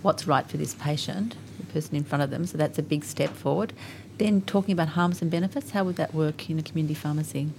what's 0.02 0.26
right 0.28 0.48
for 0.48 0.56
this 0.56 0.74
patient, 0.76 1.36
the 1.60 1.66
person 1.66 1.96
in 1.98 2.06
front 2.06 2.24
of 2.24 2.30
them, 2.30 2.46
so 2.46 2.58
that's 2.58 2.80
a 2.80 2.84
big 2.84 3.04
step 3.04 3.32
forward. 3.32 3.74
Then, 4.18 4.42
talking 4.42 4.72
about 4.72 4.90
harms 4.90 5.22
and 5.22 5.30
benefits, 5.30 5.72
how 5.72 5.84
would 5.84 5.98
that 5.98 6.14
work 6.14 6.50
in 6.50 6.58
a 6.58 6.64
community 6.64 6.94
pharmacy? 6.94 7.50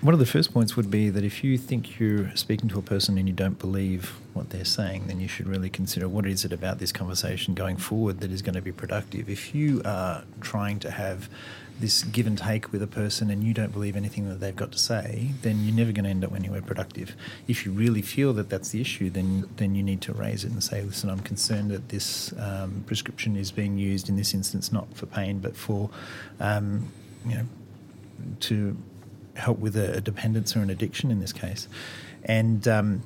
One 0.00 0.12
of 0.12 0.20
the 0.20 0.26
first 0.26 0.52
points 0.52 0.76
would 0.76 0.90
be 0.90 1.08
that 1.10 1.24
if 1.24 1.42
you 1.42 1.56
think 1.56 1.98
you're 1.98 2.34
speaking 2.36 2.68
to 2.70 2.78
a 2.78 2.82
person 2.82 3.16
and 3.16 3.26
you 3.26 3.34
don't 3.34 3.58
believe 3.58 4.12
what 4.34 4.50
they're 4.50 4.64
saying, 4.64 5.06
then 5.06 5.20
you 5.20 5.28
should 5.28 5.46
really 5.46 5.70
consider 5.70 6.08
what 6.08 6.26
is 6.26 6.44
it 6.44 6.52
about 6.52 6.78
this 6.78 6.92
conversation 6.92 7.54
going 7.54 7.76
forward 7.76 8.20
that 8.20 8.30
is 8.30 8.42
going 8.42 8.54
to 8.54 8.62
be 8.62 8.72
productive. 8.72 9.30
If 9.30 9.54
you 9.54 9.80
are 9.84 10.24
trying 10.40 10.80
to 10.80 10.90
have 10.90 11.30
this 11.80 12.04
give 12.04 12.26
and 12.26 12.38
take 12.38 12.72
with 12.72 12.82
a 12.82 12.86
person 12.86 13.30
and 13.30 13.42
you 13.42 13.52
don't 13.52 13.72
believe 13.72 13.96
anything 13.96 14.28
that 14.28 14.40
they've 14.40 14.56
got 14.56 14.72
to 14.72 14.78
say, 14.78 15.32
then 15.42 15.64
you're 15.64 15.74
never 15.74 15.92
going 15.92 16.04
to 16.04 16.10
end 16.10 16.24
up 16.24 16.34
anywhere 16.34 16.62
productive. 16.62 17.14
If 17.48 17.64
you 17.64 17.72
really 17.72 18.02
feel 18.02 18.32
that 18.34 18.48
that's 18.48 18.70
the 18.70 18.80
issue, 18.80 19.10
then 19.10 19.48
then 19.56 19.74
you 19.74 19.82
need 19.82 20.00
to 20.02 20.12
raise 20.12 20.44
it 20.44 20.52
and 20.52 20.62
say, 20.62 20.82
listen, 20.82 21.10
I'm 21.10 21.20
concerned 21.20 21.70
that 21.70 21.88
this 21.88 22.32
um, 22.38 22.84
prescription 22.86 23.36
is 23.36 23.50
being 23.50 23.78
used 23.78 24.08
in 24.08 24.16
this 24.16 24.34
instance 24.34 24.72
not 24.72 24.94
for 24.94 25.06
pain 25.06 25.38
but 25.38 25.56
for, 25.56 25.90
um, 26.40 26.90
you 27.26 27.36
know, 27.36 27.46
to 28.40 28.76
help 29.36 29.58
with 29.58 29.76
a, 29.76 30.00
dependence 30.00 30.56
or 30.56 30.60
an 30.60 30.70
addiction 30.70 31.10
in 31.10 31.20
this 31.20 31.32
case. 31.32 31.68
And 32.24 32.66
um, 32.66 33.02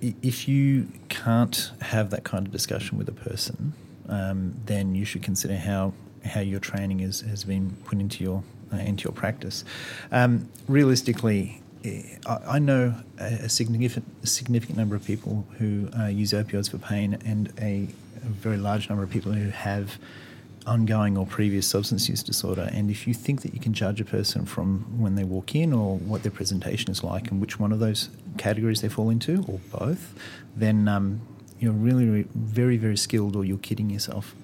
if 0.00 0.48
you 0.48 0.88
can't 1.08 1.72
have 1.80 2.10
that 2.10 2.24
kind 2.24 2.46
of 2.46 2.52
discussion 2.52 2.98
with 2.98 3.08
a 3.08 3.12
person, 3.12 3.72
um, 4.08 4.54
then 4.66 4.94
you 4.94 5.04
should 5.04 5.22
consider 5.22 5.56
how 5.56 5.92
how 6.24 6.40
your 6.40 6.60
training 6.60 7.00
is, 7.00 7.22
has 7.22 7.44
been 7.44 7.76
put 7.84 7.98
into 7.98 8.22
your 8.22 8.42
uh, 8.72 8.76
into 8.76 9.04
your 9.04 9.12
practice. 9.12 9.64
Um, 10.12 10.48
realistically, 10.68 11.62
eh, 11.84 12.02
I, 12.26 12.56
I 12.56 12.58
know 12.58 12.94
a, 13.18 13.24
a, 13.24 13.48
significant 13.48 14.04
a 14.22 14.26
significant 14.26 14.78
number 14.78 14.96
of 14.96 15.04
people 15.04 15.46
who 15.58 15.88
uh, 15.98 16.06
use 16.06 16.32
opioids 16.32 16.70
for 16.70 16.78
pain, 16.78 17.18
and 17.24 17.52
a, 17.58 17.88
a 18.22 18.28
very 18.28 18.58
large 18.58 18.88
number 18.88 19.02
of 19.02 19.10
people 19.10 19.32
who 19.32 19.50
have 19.50 19.98
ongoing 20.66 21.16
or 21.16 21.26
previous 21.26 21.66
substance 21.66 22.08
use 22.08 22.22
disorder. 22.22 22.68
And 22.72 22.90
if 22.90 23.06
you 23.06 23.14
think 23.14 23.42
that 23.42 23.54
you 23.54 23.60
can 23.60 23.72
judge 23.72 24.00
a 24.00 24.04
person 24.04 24.44
from 24.44 25.00
when 25.00 25.14
they 25.14 25.24
walk 25.24 25.54
in 25.54 25.72
or 25.72 25.96
what 25.98 26.22
their 26.22 26.32
presentation 26.32 26.90
is 26.90 27.02
like 27.02 27.30
and 27.30 27.40
which 27.40 27.58
one 27.58 27.72
of 27.72 27.80
those 27.80 28.10
categories 28.38 28.80
they 28.80 28.88
fall 28.88 29.10
into 29.10 29.44
or 29.48 29.60
both, 29.78 30.14
then 30.54 30.86
um, 30.88 31.20
you're 31.58 31.72
really 31.72 32.26
very, 32.34 32.76
very 32.76 32.96
skilled 32.96 33.36
or 33.36 33.44
you're 33.44 33.58
kidding 33.58 33.90
yourself. 33.90 34.34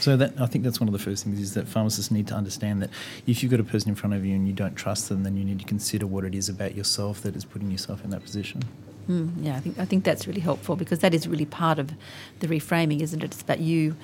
So 0.00 0.16
that 0.16 0.38
I 0.40 0.46
think 0.46 0.64
that's 0.64 0.80
one 0.80 0.88
of 0.88 0.92
the 0.92 0.98
first 0.98 1.24
things 1.24 1.38
is 1.40 1.54
that 1.54 1.68
pharmacists 1.68 2.10
need 2.10 2.26
to 2.28 2.34
understand 2.34 2.82
that 2.82 2.90
if 3.26 3.42
you've 3.42 3.50
got 3.50 3.60
a 3.60 3.64
person 3.64 3.90
in 3.90 3.94
front 3.94 4.14
of 4.14 4.24
you 4.24 4.34
and 4.34 4.46
you 4.46 4.52
don't 4.52 4.74
trust 4.74 5.08
them, 5.08 5.22
then 5.22 5.36
you 5.36 5.44
need 5.44 5.60
to 5.60 5.64
consider 5.64 6.06
what 6.06 6.24
it 6.24 6.34
is 6.34 6.48
about 6.48 6.74
yourself 6.74 7.22
that 7.22 7.36
is 7.36 7.44
putting 7.44 7.70
yourself 7.70 8.04
in 8.04 8.10
that 8.10 8.22
position. 8.22 8.62
Mm, 9.08 9.30
yeah, 9.40 9.56
I 9.56 9.60
think 9.60 9.78
I 9.78 9.84
think 9.84 10.04
that's 10.04 10.26
really 10.26 10.40
helpful 10.40 10.76
because 10.76 10.98
that 11.00 11.14
is 11.14 11.28
really 11.28 11.44
part 11.44 11.78
of 11.78 11.92
the 12.40 12.48
reframing, 12.48 13.00
isn't 13.02 13.22
it? 13.22 13.26
It's 13.26 13.42
about 13.42 13.60
you 13.60 13.96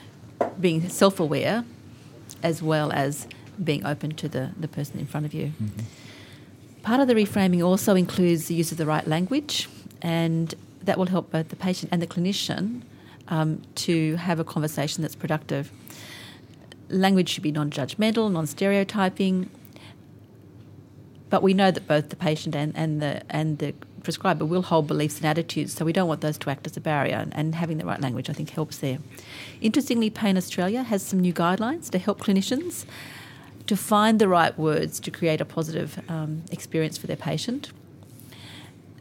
being 0.61 0.89
self 0.89 1.21
aware 1.21 1.65
as 2.43 2.63
well 2.63 2.93
as 2.93 3.27
being 3.63 3.85
open 3.85 4.13
to 4.13 4.29
the, 4.29 4.51
the 4.59 4.69
person 4.69 4.99
in 4.99 5.07
front 5.07 5.27
of 5.27 5.35
you. 5.35 5.47
Mm-hmm. 5.63 5.81
Part 6.83 7.01
of 7.01 7.09
the 7.09 7.15
reframing 7.15 7.65
also 7.65 7.95
includes 7.95 8.47
the 8.47 8.55
use 8.55 8.73
of 8.73 8.79
the 8.79 8.87
right 8.87 9.07
language, 9.07 9.69
and 10.01 10.55
that 10.83 10.99
will 10.99 11.07
help 11.07 11.31
both 11.31 11.49
the 11.49 11.57
patient 11.57 11.93
and 11.93 12.01
the 12.01 12.07
clinician 12.07 12.83
um, 13.29 13.61
to 13.75 14.17
have 14.17 14.41
a 14.41 14.45
conversation 14.45 15.03
that's 15.03 15.15
productive. 15.15 15.71
Language 16.89 17.29
should 17.29 17.43
be 17.43 17.53
non 17.53 17.71
judgmental, 17.71 18.33
non 18.33 18.47
stereotyping, 18.47 19.51
but 21.29 21.43
we 21.43 21.55
know 21.55 21.71
that 21.71 21.87
both 21.87 22.09
the 22.09 22.17
patient 22.17 22.57
and, 22.57 22.73
and, 22.75 23.01
the, 23.01 23.23
and 23.31 23.59
the 23.59 23.75
prescriber 24.01 24.45
will 24.45 24.63
hold 24.63 24.87
beliefs 24.87 25.17
and 25.19 25.27
attitudes, 25.27 25.73
so 25.75 25.85
we 25.85 25.93
don't 25.93 26.09
want 26.09 26.21
those 26.21 26.39
to 26.39 26.51
act 26.51 26.67
as 26.67 26.77
a 26.77 26.81
barrier, 26.81 27.17
and, 27.17 27.35
and 27.35 27.55
having 27.55 27.79
the 27.79 27.85
right 27.85 28.01
language, 28.01 28.29
I 28.31 28.33
think, 28.33 28.51
helps 28.51 28.79
there. 28.79 28.99
Interestingly, 29.61 30.11
Pain 30.11 30.37
Australia 30.37 30.83
has 30.83 31.03
some 31.03 31.21
new 31.21 31.33
guidelines 31.33 31.91
to 31.91 31.99
help 31.99 32.21
clinicians 32.21 32.85
to 33.67 33.77
find 33.77 34.19
the 34.19 34.29
right 34.29 34.59
words 34.59 34.99
to 35.01 35.11
create 35.11 35.41
a 35.41 35.45
positive 35.45 36.03
um, 36.09 36.43
experience 36.51 36.99
for 36.99 37.07
their 37.07 37.17
patient. 37.17 37.71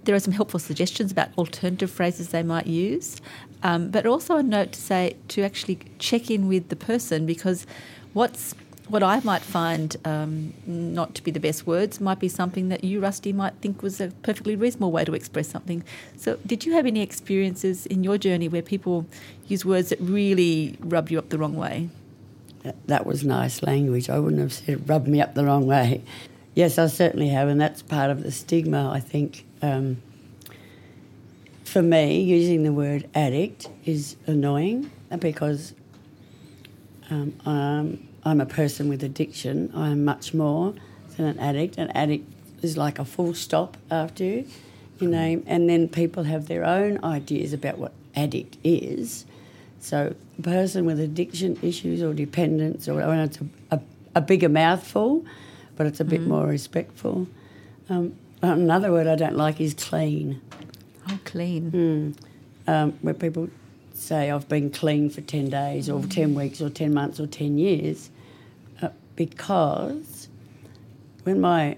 There 0.04 0.16
are 0.16 0.20
some 0.20 0.34
helpful 0.34 0.60
suggestions 0.60 1.12
about 1.12 1.30
alternative 1.38 1.90
phrases 1.92 2.30
they 2.30 2.44
might 2.44 2.68
use, 2.68 3.20
um, 3.64 3.90
but 3.90 4.06
also 4.06 4.38
a 4.38 4.44
note 4.44 4.72
to 4.74 4.80
say 4.80 5.16
to 5.30 5.44
actually 5.44 5.80
check 5.98 6.30
in 6.30 6.48
with 6.48 6.70
the 6.70 6.76
person 6.76 7.26
because 7.26 7.66
what's 8.14 8.56
what 8.90 9.04
I 9.04 9.20
might 9.22 9.44
find 9.44 9.96
um, 10.04 10.54
not 10.66 11.14
to 11.16 11.24
be 11.24 11.32
the 11.32 11.40
best 11.40 11.68
words 11.68 12.02
might 12.02 12.20
be 12.20 12.28
something 12.28 12.70
that 12.70 12.84
you, 12.84 13.00
Rusty, 13.00 13.32
might 13.32 13.54
think 13.62 13.84
was 13.84 14.02
a 14.02 14.08
perfectly 14.24 14.56
reasonable 14.56 14.92
way 14.92 15.06
to 15.06 15.14
express 15.14 15.48
something. 15.48 15.84
So, 16.18 16.40
did 16.46 16.66
you 16.66 16.74
have 16.74 16.86
any 16.86 17.02
experiences 17.02 17.86
in 17.86 18.04
your 18.04 18.18
journey 18.18 18.48
where 18.48 18.62
people 18.62 19.06
use 19.48 19.64
words 19.64 19.90
that 19.90 20.00
really 20.02 20.76
rubbed 20.80 21.12
you 21.12 21.20
up 21.20 21.30
the 21.30 21.38
wrong 21.38 21.56
way? 21.56 21.90
That 22.88 23.06
was 23.06 23.24
nice 23.24 23.64
language. 23.64 24.10
I 24.10 24.20
wouldn't 24.20 24.42
have 24.42 24.54
said 24.54 24.90
rubbed 24.90 25.08
me 25.08 25.22
up 25.22 25.36
the 25.36 25.46
wrong 25.46 25.66
way. 25.66 26.04
Yes, 26.56 26.78
I 26.78 26.88
certainly 26.88 27.30
have, 27.30 27.48
and 27.48 27.62
that's 27.62 27.82
part 27.82 28.10
of 28.10 28.24
the 28.24 28.32
stigma, 28.32 28.92
I 28.92 29.00
think. 29.00 29.46
Um, 29.62 30.02
for 31.64 31.82
me, 31.84 32.22
using 32.22 32.64
the 32.64 32.74
word 32.74 33.08
addict 33.14 33.70
is 33.86 34.16
annoying 34.26 34.92
because 35.20 35.74
um, 37.12 38.09
I'm 38.24 38.42
a 38.42 38.46
person 38.46 38.90
with 38.90 39.04
addiction. 39.04 39.72
I 39.74 39.90
am 39.90 40.06
much 40.06 40.34
more 40.34 40.74
than 41.16 41.26
an 41.26 41.40
addict. 41.40 41.78
An 41.78 41.90
addict 41.92 42.32
is 42.62 42.78
like 42.78 43.00
a 43.00 43.06
full 43.06 43.34
stop 43.34 43.78
after 43.90 44.24
you, 44.24 44.48
your 45.00 45.10
name, 45.10 45.44
and 45.48 45.70
then 45.70 45.88
people 45.88 46.24
have 46.24 46.48
their 46.48 46.66
own 46.66 47.04
ideas 47.04 47.54
about 47.54 47.78
what 47.78 47.94
addict 48.16 48.58
is. 48.64 49.26
So, 49.80 50.14
a 50.38 50.42
person 50.42 50.86
with 50.86 51.00
addiction 51.00 51.58
issues 51.62 52.02
or 52.02 52.14
dependence, 52.14 52.88
or 52.90 53.02
I 53.02 53.24
it's 53.24 53.40
a, 53.40 53.46
a, 53.76 53.82
a, 54.16 54.22
bigger 54.22 54.50
mouthful, 54.50 55.26
but 55.78 55.88
it's 55.88 56.02
a 56.02 56.06
bit 56.06 56.22
mm. 56.22 56.28
more 56.28 56.46
respectful. 56.48 57.28
Um, 57.90 58.14
another 58.42 58.92
word 58.92 59.08
I 59.08 59.16
don't 59.16 59.38
like 59.38 59.62
is 59.62 59.74
clean. 59.74 60.42
Oh, 61.10 61.20
clean. 61.24 61.72
Mm. 61.72 62.72
Um, 62.72 62.92
where 63.02 63.14
people 63.14 63.50
say 64.00 64.32
I've 64.32 64.48
been 64.48 64.70
clean 64.70 65.10
for 65.10 65.22
10 65.22 65.50
days 65.50 65.90
or 65.90 66.02
10 66.04 66.34
weeks 66.36 66.62
or 66.62 66.70
10 66.70 66.94
months 66.94 67.20
or 67.20 67.28
10 67.28 67.58
years 67.58 68.10
uh, 68.82 68.90
because 69.16 70.30
when 71.24 71.42
my 71.42 71.78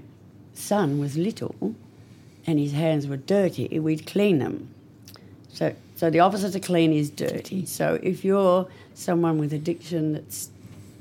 son 0.54 1.00
was 1.00 1.18
little 1.18 1.76
and 2.46 2.60
his 2.60 2.74
hands 2.74 3.08
were 3.08 3.18
dirty, 3.18 3.80
we'd 3.80 4.06
clean 4.06 4.40
them. 4.40 4.74
So, 5.50 5.76
so 5.96 6.10
the 6.10 6.20
opposite 6.20 6.56
of 6.56 6.62
clean 6.62 6.94
is 6.94 7.10
dirty. 7.10 7.66
So 7.66 8.00
if 8.02 8.24
you're 8.24 8.68
someone 8.94 9.38
with 9.38 9.54
addiction 9.54 10.14
that's, 10.14 10.50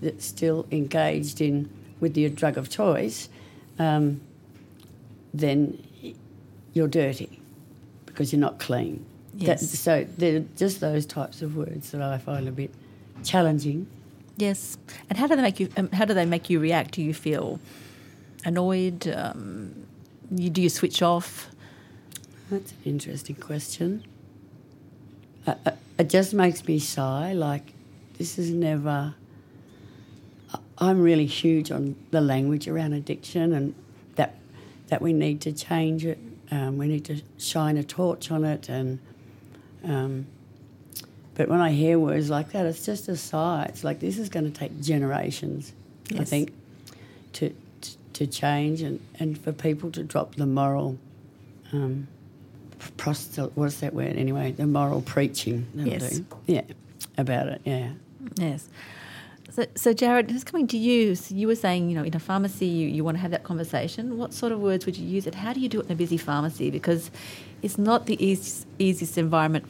that's 0.01 0.25
still 0.25 0.67
engaged 0.71 1.41
in 1.41 1.71
with 2.01 2.17
your 2.17 2.31
drug 2.31 2.57
of 2.57 2.71
choice, 2.71 3.29
um, 3.79 4.21
then 5.33 5.83
you're 6.73 6.89
dirty 6.89 7.41
because 8.07 8.33
you're 8.33 8.41
not 8.41 8.59
clean. 8.59 9.05
Yes. 9.35 9.61
That, 9.61 9.77
so 9.77 10.07
they're 10.19 10.45
just 10.57 10.81
those 10.81 11.07
types 11.07 11.43
of 11.43 11.57
words 11.57 11.91
that 11.93 12.03
I 12.03 12.19
find 12.19 12.49
a 12.49 12.53
bit 12.53 12.73
challenging. 13.25 13.87
Yes. 14.37 14.79
And 15.09 15.19
how 15.19 15.27
do 15.27 15.37
they 15.37 15.43
make 15.43 15.61
you? 15.61 15.69
Um, 15.77 15.91
how 15.91 16.05
do 16.05 16.15
they 16.15 16.27
make 16.27 16.51
you 16.51 16.61
react? 16.61 16.93
Do 16.93 17.03
you 17.03 17.15
feel 17.15 17.61
annoyed? 18.45 19.07
Um, 19.09 19.87
you, 20.31 20.51
do 20.51 20.63
you 20.63 20.69
switch 20.69 21.03
off? 21.03 21.49
That's 22.51 22.73
an 22.73 22.79
interesting 22.85 23.37
question. 23.37 24.05
Uh, 25.47 25.55
uh, 25.67 25.71
it 25.99 26.09
just 26.09 26.35
makes 26.35 26.67
me 26.67 26.79
sigh. 26.79 27.33
Like, 27.33 27.73
this 28.19 28.39
is 28.39 28.51
never. 28.51 29.15
I'm 30.79 31.03
really 31.03 31.27
huge 31.27 31.71
on 31.71 31.95
the 32.11 32.23
language 32.23 32.67
around 32.67 32.95
addiction 32.95 33.53
and 33.53 33.75
that 34.17 34.37
that 34.89 35.03
we 35.03 35.13
need 35.13 35.43
to 35.43 35.53
change 35.53 36.07
it. 36.07 36.19
Um, 36.51 36.79
we 36.79 36.89
need 36.89 37.05
to 37.05 37.21
shine 37.39 37.77
a 37.77 37.85
torch 37.85 38.31
on 38.31 38.45
it. 38.45 38.69
And 38.69 38.99
um, 39.85 40.27
but 41.35 41.49
when 41.49 41.61
I 41.61 41.73
hear 41.73 41.99
words 41.99 42.29
like 42.29 42.53
that, 42.53 42.67
it's 42.67 42.85
just 42.85 43.09
a 43.09 43.17
sigh. 43.17 43.67
It's 43.69 43.83
like 43.85 44.01
this 44.01 44.19
is 44.19 44.29
going 44.29 44.45
to 44.45 44.51
take 44.51 44.81
generations, 44.81 45.73
I 46.19 46.25
think, 46.25 46.53
to, 47.35 47.55
to 47.81 47.97
to 48.13 48.27
change 48.27 48.83
and, 48.83 49.01
and 49.19 49.39
for 49.39 49.53
people 49.53 49.91
to 49.93 50.03
drop 50.03 50.35
the 50.35 50.47
moral. 50.47 50.99
Um, 51.73 52.09
prostel- 52.99 53.53
what's 53.55 53.81
that 53.81 53.95
word 53.95 54.17
anyway? 54.17 54.53
The 54.53 54.67
moral 54.67 55.01
preaching. 55.03 55.67
Yes. 55.75 56.19
do. 56.19 56.27
Yeah, 56.47 56.63
about 57.17 57.49
it. 57.49 57.63
Yeah. 57.65 57.93
Yes. 58.37 58.69
So, 59.51 59.67
so 59.75 59.93
Jared, 59.93 60.29
just 60.29 60.47
coming 60.47 60.67
to 60.69 60.79
you, 60.79 61.15
so 61.15 61.35
you 61.35 61.47
were 61.47 61.57
saying, 61.57 61.91
you 61.91 61.97
know, 61.97 62.05
in 62.05 62.15
a 62.15 62.21
pharmacy, 62.21 62.67
you, 62.67 62.89
you 62.89 63.05
want 63.05 63.17
to 63.17 63.21
have 63.21 63.33
that 63.33 63.43
conversation. 63.43 64.17
What 64.17 64.33
sort 64.33 64.53
of 64.53 64.61
words 64.61 64.87
would 64.87 64.97
you 64.97 65.07
use? 65.07 65.27
And 65.27 65.35
how 65.35 65.53
do 65.53 65.61
you 65.61 65.69
do 65.69 65.81
it 65.81 65.87
in 65.87 65.93
a 65.93 65.97
busy 65.97 66.17
pharmacy? 66.17 66.71
Because 66.71 67.11
it's 67.63 67.77
not 67.77 68.07
the 68.07 68.23
easiest, 68.25 68.67
easiest 68.79 69.19
environment 69.19 69.67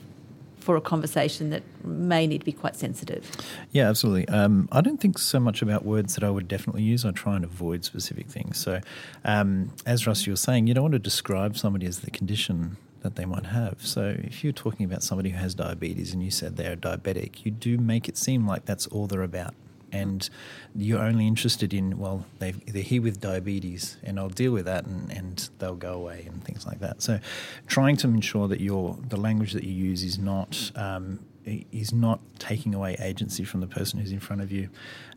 for 0.61 0.77
a 0.77 0.81
conversation 0.81 1.51
that 1.51 1.63
may 1.85 2.27
need 2.27 2.39
to 2.39 2.45
be 2.45 2.53
quite 2.53 2.77
sensitive. 2.77 3.31
Yeah, 3.73 3.89
absolutely. 3.89 4.29
Um, 4.29 4.69
I 4.71 4.83
don't 4.83 5.01
think 5.01 5.19
so 5.19 5.41
much 5.41 5.63
about 5.63 5.85
words 5.85 6.15
that 6.15 6.25
I 6.25 6.31
would 6.31 6.49
definitely 6.49 6.83
use. 6.83 7.05
I 7.05 7.13
try 7.13 7.37
and 7.37 7.45
avoid 7.45 7.85
specific 7.85 8.29
things. 8.29 8.59
So, 8.59 8.81
um, 9.25 9.73
as 9.87 10.07
Russ, 10.07 10.27
you 10.27 10.35
were 10.35 10.37
saying, 10.37 10.67
you 10.67 10.75
don't 10.75 10.85
want 10.85 10.93
to 10.93 10.99
describe 10.99 11.57
somebody 11.57 11.87
as 11.87 12.01
the 12.01 12.11
condition 12.11 12.77
that 13.01 13.17
they 13.17 13.25
might 13.25 13.47
have. 13.47 13.85
So, 13.85 14.15
if 14.19 14.45
you're 14.45 14.53
talking 14.53 14.85
about 14.85 15.03
somebody 15.03 15.31
who 15.31 15.39
has 15.39 15.55
diabetes 15.55 16.13
and 16.13 16.23
you 16.23 16.31
said 16.31 16.57
they're 16.57 16.77
diabetic, 16.77 17.45
you 17.45 17.51
do 17.51 17.79
make 17.79 18.09
it 18.09 18.19
seem 18.19 18.47
like 18.47 18.67
that's 18.67 18.87
all 18.89 19.07
they're 19.07 19.23
about. 19.23 19.55
And 19.93 20.29
you're 20.75 21.03
only 21.03 21.27
interested 21.27 21.75
in, 21.75 21.99
well, 21.99 22.27
they've, 22.39 22.65
they're 22.73 22.83
here 22.83 23.03
with 23.03 23.21
diabetes 23.21 23.97
and 24.03 24.19
I'll 24.19 24.29
deal 24.29 24.53
with 24.53 24.67
that 24.67 24.87
and, 24.87 25.11
and 25.11 25.49
they'll 25.59 25.75
go 25.75 25.95
away 25.95 26.25
and 26.27 26.45
things 26.45 26.67
like 26.67 26.81
that. 26.81 27.03
So, 27.03 27.21
trying 27.67 27.97
to 27.99 28.09
ensure 28.09 28.49
that 28.49 28.61
your 28.61 28.99
the 29.09 29.17
language 29.17 29.53
that 29.53 29.65
you 29.65 29.73
use 29.73 30.03
is 30.03 30.19
not 30.19 30.71
um, 30.77 31.21
is 31.45 31.93
not 31.93 32.21
taking 32.39 32.75
away 32.75 32.97
agency 33.01 33.45
from 33.45 33.61
the 33.61 33.67
person 33.67 33.99
who's 33.99 34.13
in 34.13 34.21
front 34.21 34.43
of 34.43 34.53
you. 34.53 34.69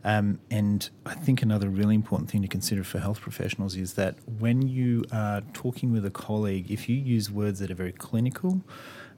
Um, 0.02 0.40
and 0.50 0.88
I 1.04 1.14
think 1.14 1.42
another 1.42 1.68
really 1.68 1.94
important 1.94 2.30
thing 2.30 2.42
to 2.42 2.48
consider 2.48 2.82
for 2.82 2.98
health 2.98 3.20
professionals 3.20 3.76
is 3.76 3.94
that 3.94 4.16
when 4.38 4.62
you 4.62 5.04
are 5.12 5.42
talking 5.52 5.92
with 5.92 6.04
a 6.04 6.10
colleague, 6.10 6.70
if 6.70 6.88
you 6.88 6.96
use 6.96 7.30
words 7.30 7.58
that 7.60 7.70
are 7.70 7.74
very 7.74 7.92
clinical, 7.92 8.62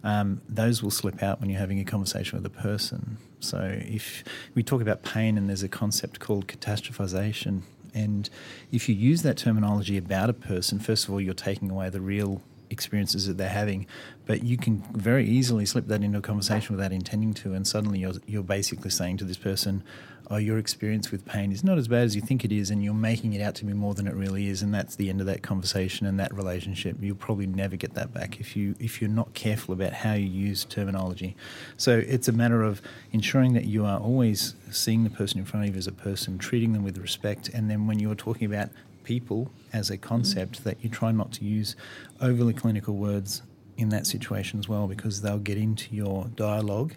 um, 0.02 0.40
those 0.48 0.82
will 0.82 0.90
slip 0.90 1.22
out 1.22 1.40
when 1.40 1.50
you're 1.50 1.60
having 1.60 1.80
a 1.80 1.84
conversation 1.84 2.40
with 2.40 2.46
a 2.46 2.62
person. 2.62 3.18
So 3.40 3.78
if 3.82 4.24
we 4.54 4.62
talk 4.62 4.80
about 4.80 5.02
pain 5.02 5.36
and 5.36 5.48
there's 5.48 5.62
a 5.62 5.68
concept 5.68 6.20
called 6.20 6.46
catastrophization, 6.48 7.62
and 7.94 8.28
if 8.72 8.88
you 8.88 8.94
use 8.94 9.22
that 9.22 9.36
terminology 9.36 9.96
about 9.96 10.28
a 10.28 10.34
person, 10.34 10.78
first 10.78 11.06
of 11.06 11.12
all, 11.12 11.20
you're 11.20 11.34
taking 11.34 11.70
away 11.70 11.88
the 11.88 12.00
real 12.00 12.42
experiences 12.76 13.26
that 13.26 13.38
they're 13.38 13.58
having, 13.62 13.86
but 14.26 14.42
you 14.42 14.58
can 14.58 14.84
very 14.92 15.24
easily 15.26 15.64
slip 15.64 15.86
that 15.88 16.02
into 16.02 16.18
a 16.18 16.22
conversation 16.30 16.76
without 16.76 16.92
intending 16.92 17.32
to, 17.40 17.54
and 17.54 17.66
suddenly 17.66 18.00
you're 18.00 18.20
you're 18.26 18.42
basically 18.58 18.90
saying 18.90 19.16
to 19.18 19.24
this 19.24 19.38
person, 19.38 19.82
"Oh, 20.28 20.36
your 20.36 20.58
experience 20.58 21.10
with 21.12 21.24
pain 21.24 21.52
is 21.52 21.62
not 21.64 21.78
as 21.78 21.88
bad 21.88 22.04
as 22.04 22.14
you 22.14 22.20
think 22.20 22.44
it 22.44 22.52
is," 22.52 22.70
and 22.70 22.84
you're 22.84 23.02
making 23.10 23.32
it 23.32 23.40
out 23.40 23.54
to 23.56 23.64
be 23.64 23.72
more 23.72 23.94
than 23.94 24.06
it 24.06 24.14
really 24.14 24.48
is, 24.52 24.60
and 24.62 24.74
that's 24.74 24.96
the 24.96 25.08
end 25.08 25.20
of 25.20 25.26
that 25.26 25.42
conversation 25.42 26.06
and 26.06 26.20
that 26.20 26.34
relationship. 26.34 26.96
You'll 27.00 27.24
probably 27.28 27.46
never 27.46 27.76
get 27.76 27.94
that 27.94 28.12
back 28.12 28.38
if 28.40 28.56
you 28.56 28.74
if 28.78 29.00
you're 29.00 29.16
not 29.20 29.32
careful 29.32 29.72
about 29.72 29.92
how 30.04 30.12
you 30.12 30.26
use 30.26 30.66
terminology. 30.66 31.34
So 31.76 31.92
it's 32.14 32.28
a 32.28 32.32
matter 32.42 32.62
of 32.62 32.82
ensuring 33.12 33.54
that 33.54 33.64
you 33.64 33.86
are 33.86 33.98
always 33.98 34.54
seeing 34.70 35.04
the 35.04 35.16
person 35.20 35.38
in 35.38 35.46
front 35.46 35.66
of 35.66 35.74
you 35.74 35.78
as 35.78 35.86
a 35.86 35.98
person, 36.08 36.36
treating 36.36 36.72
them 36.74 36.84
with 36.84 36.98
respect, 36.98 37.48
and 37.54 37.70
then 37.70 37.86
when 37.86 37.98
you're 38.00 38.20
talking 38.28 38.46
about 38.52 38.68
people 39.06 39.50
as 39.72 39.88
a 39.88 39.96
concept 39.96 40.64
that 40.64 40.76
you 40.82 40.90
try 40.90 41.12
not 41.12 41.32
to 41.32 41.44
use 41.44 41.76
overly 42.20 42.52
clinical 42.52 42.96
words 42.96 43.42
in 43.78 43.88
that 43.90 44.06
situation 44.06 44.58
as 44.58 44.68
well 44.68 44.86
because 44.86 45.22
they'll 45.22 45.38
get 45.38 45.56
into 45.56 45.94
your 45.94 46.26
dialogue 46.34 46.94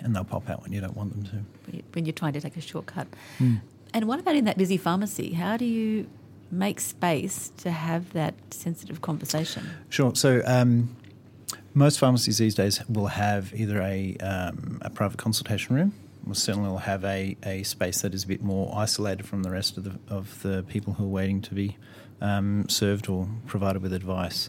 and 0.00 0.14
they'll 0.14 0.24
pop 0.24 0.48
out 0.50 0.62
when 0.62 0.72
you 0.72 0.80
don't 0.80 0.96
want 0.96 1.10
them 1.12 1.24
to. 1.24 1.82
when 1.94 2.04
you're 2.04 2.12
trying 2.12 2.34
to 2.34 2.40
take 2.40 2.56
a 2.56 2.60
shortcut. 2.60 3.06
And 3.38 4.08
what 4.08 4.18
about 4.20 4.36
in 4.36 4.44
that 4.44 4.58
busy 4.58 4.76
pharmacy? 4.76 5.32
How 5.32 5.56
do 5.56 5.64
you 5.64 6.06
make 6.50 6.78
space 6.80 7.52
to 7.58 7.70
have 7.70 8.12
that 8.12 8.34
sensitive 8.50 9.00
conversation? 9.00 9.70
Sure. 9.88 10.14
So 10.14 10.42
um, 10.44 10.94
most 11.74 11.98
pharmacies 11.98 12.38
these 12.38 12.54
days 12.54 12.84
will 12.88 13.06
have 13.06 13.54
either 13.54 13.80
a, 13.80 14.16
um, 14.18 14.78
a 14.82 14.90
private 14.90 15.18
consultation 15.18 15.74
room. 15.76 15.94
Will 16.26 16.34
certainly 16.34 16.70
will 16.70 16.78
have 16.78 17.04
a, 17.04 17.36
a 17.42 17.62
space 17.64 18.02
that 18.02 18.14
is 18.14 18.24
a 18.24 18.26
bit 18.26 18.42
more 18.42 18.72
isolated 18.74 19.26
from 19.26 19.42
the 19.42 19.50
rest 19.50 19.76
of 19.76 19.84
the 19.84 19.98
of 20.08 20.42
the 20.42 20.64
people 20.68 20.94
who 20.94 21.04
are 21.04 21.08
waiting 21.08 21.42
to 21.42 21.54
be 21.54 21.76
um, 22.20 22.68
served 22.68 23.08
or 23.08 23.28
provided 23.46 23.82
with 23.82 23.92
advice. 23.92 24.48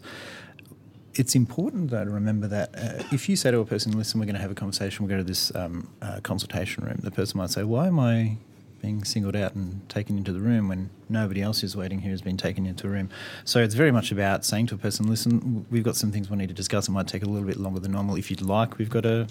It's 1.13 1.35
important 1.35 1.91
though 1.91 2.03
to 2.03 2.09
remember 2.09 2.47
that 2.47 2.69
uh, 2.75 3.03
if 3.11 3.27
you 3.29 3.35
say 3.35 3.51
to 3.51 3.59
a 3.59 3.65
person, 3.65 3.97
"Listen, 3.97 4.19
we're 4.19 4.25
going 4.25 4.35
to 4.35 4.41
have 4.41 4.51
a 4.51 4.55
conversation. 4.55 5.05
We'll 5.05 5.15
go 5.15 5.17
to 5.17 5.23
this 5.23 5.53
um, 5.55 5.89
uh, 6.01 6.19
consultation 6.21 6.85
room," 6.85 6.99
the 7.01 7.11
person 7.11 7.37
might 7.37 7.49
say, 7.49 7.63
"Why 7.63 7.87
am 7.87 7.99
I 7.99 8.37
being 8.85 9.03
singled 9.03 9.35
out 9.35 9.55
and 9.55 9.87
taken 9.89 10.15
into 10.15 10.31
the 10.31 10.39
room 10.39 10.67
when 10.67 10.89
nobody 11.09 11.41
else 11.41 11.63
is 11.63 11.75
waiting 11.75 12.01
here 12.01 12.11
has 12.11 12.21
been 12.21 12.37
taken 12.37 12.67
into 12.67 12.85
a 12.85 12.89
room. 12.89 13.09
So 13.43 13.59
it's 13.59 13.73
very 13.73 13.91
much 13.91 14.11
about 14.11 14.45
saying 14.45 14.67
to 14.67 14.75
a 14.75 14.77
person, 14.77 15.07
listen, 15.07 15.65
we've 15.71 15.83
got 15.83 15.95
some 15.95 16.11
things 16.11 16.29
we 16.29 16.37
need 16.37 16.49
to 16.49 16.53
discuss. 16.53 16.87
It 16.87 16.91
might 16.91 17.07
take 17.07 17.23
a 17.23 17.25
little 17.25 17.47
bit 17.47 17.57
longer 17.57 17.79
than 17.79 17.93
normal. 17.93 18.15
If 18.15 18.29
you'd 18.29 18.41
like, 18.41 18.77
we've 18.77 18.89
got 18.89 19.05
a 19.05 19.27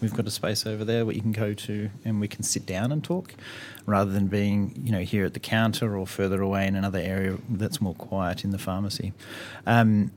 we've 0.00 0.14
got 0.14 0.26
a 0.26 0.30
space 0.30 0.66
over 0.66 0.84
there 0.84 1.04
where 1.04 1.14
you 1.14 1.20
can 1.20 1.32
go 1.32 1.54
to 1.54 1.90
and 2.04 2.20
we 2.20 2.28
can 2.28 2.42
sit 2.42 2.66
down 2.66 2.92
and 2.92 3.04
talk 3.04 3.34
rather 3.86 4.10
than 4.10 4.26
being 4.26 4.72
you 4.82 4.92
know 4.92 5.00
here 5.00 5.24
at 5.24 5.34
the 5.34 5.40
counter 5.40 5.96
or 5.96 6.06
further 6.06 6.40
away 6.40 6.66
in 6.66 6.76
another 6.76 6.98
area 6.98 7.36
that's 7.48 7.80
more 7.80 7.94
quiet 7.94 8.44
in 8.44 8.50
the 8.50 8.58
pharmacy 8.58 9.12
um, 9.66 10.10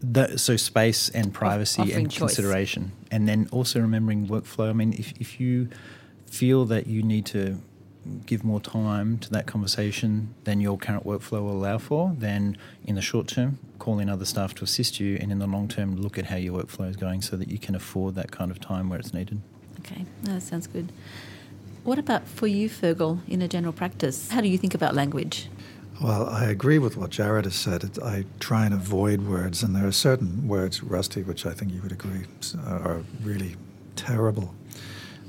the, 0.00 0.38
so 0.38 0.56
space 0.56 1.08
and 1.08 1.34
privacy 1.34 1.92
and 1.92 2.10
choice. 2.10 2.18
consideration 2.18 2.92
and 3.10 3.28
then 3.28 3.48
also 3.50 3.80
remembering 3.80 4.26
workflow 4.28 4.70
i 4.70 4.72
mean 4.72 4.92
if, 4.92 5.12
if 5.20 5.40
you 5.40 5.68
feel 6.26 6.64
that 6.64 6.86
you 6.86 7.02
need 7.02 7.26
to 7.26 7.60
give 8.26 8.44
more 8.44 8.60
time 8.60 9.18
to 9.18 9.30
that 9.30 9.46
conversation 9.46 10.34
than 10.44 10.60
your 10.60 10.78
current 10.78 11.04
workflow 11.04 11.42
will 11.42 11.52
allow 11.52 11.78
for, 11.78 12.14
then 12.18 12.56
in 12.84 12.94
the 12.94 13.02
short 13.02 13.28
term, 13.28 13.58
call 13.78 13.98
in 13.98 14.08
other 14.08 14.24
staff 14.24 14.54
to 14.54 14.64
assist 14.64 15.00
you, 15.00 15.16
and 15.20 15.32
in 15.32 15.38
the 15.38 15.46
long 15.46 15.68
term, 15.68 15.96
look 15.96 16.18
at 16.18 16.26
how 16.26 16.36
your 16.36 16.62
workflow 16.62 16.88
is 16.88 16.96
going 16.96 17.22
so 17.22 17.36
that 17.36 17.48
you 17.48 17.58
can 17.58 17.74
afford 17.74 18.14
that 18.14 18.30
kind 18.30 18.50
of 18.50 18.60
time 18.60 18.88
where 18.88 18.98
it's 18.98 19.14
needed. 19.14 19.40
Okay, 19.80 20.04
that 20.22 20.42
sounds 20.42 20.66
good. 20.66 20.92
What 21.84 21.98
about 21.98 22.26
for 22.26 22.46
you, 22.46 22.68
Fergal, 22.68 23.20
in 23.26 23.40
a 23.40 23.48
general 23.48 23.72
practice? 23.72 24.30
How 24.30 24.40
do 24.40 24.48
you 24.48 24.58
think 24.58 24.74
about 24.74 24.94
language? 24.94 25.48
Well, 26.02 26.28
I 26.28 26.44
agree 26.44 26.78
with 26.78 26.96
what 26.96 27.10
Jared 27.10 27.44
has 27.44 27.56
said. 27.56 27.82
It, 27.82 27.98
I 28.00 28.24
try 28.38 28.66
and 28.66 28.74
avoid 28.74 29.22
words, 29.22 29.62
and 29.62 29.74
there 29.74 29.86
are 29.86 29.92
certain 29.92 30.46
words, 30.46 30.82
Rusty, 30.82 31.22
which 31.22 31.44
I 31.44 31.52
think 31.52 31.72
you 31.72 31.82
would 31.82 31.92
agree 31.92 32.24
are 32.64 33.02
really 33.22 33.56
terrible. 33.96 34.54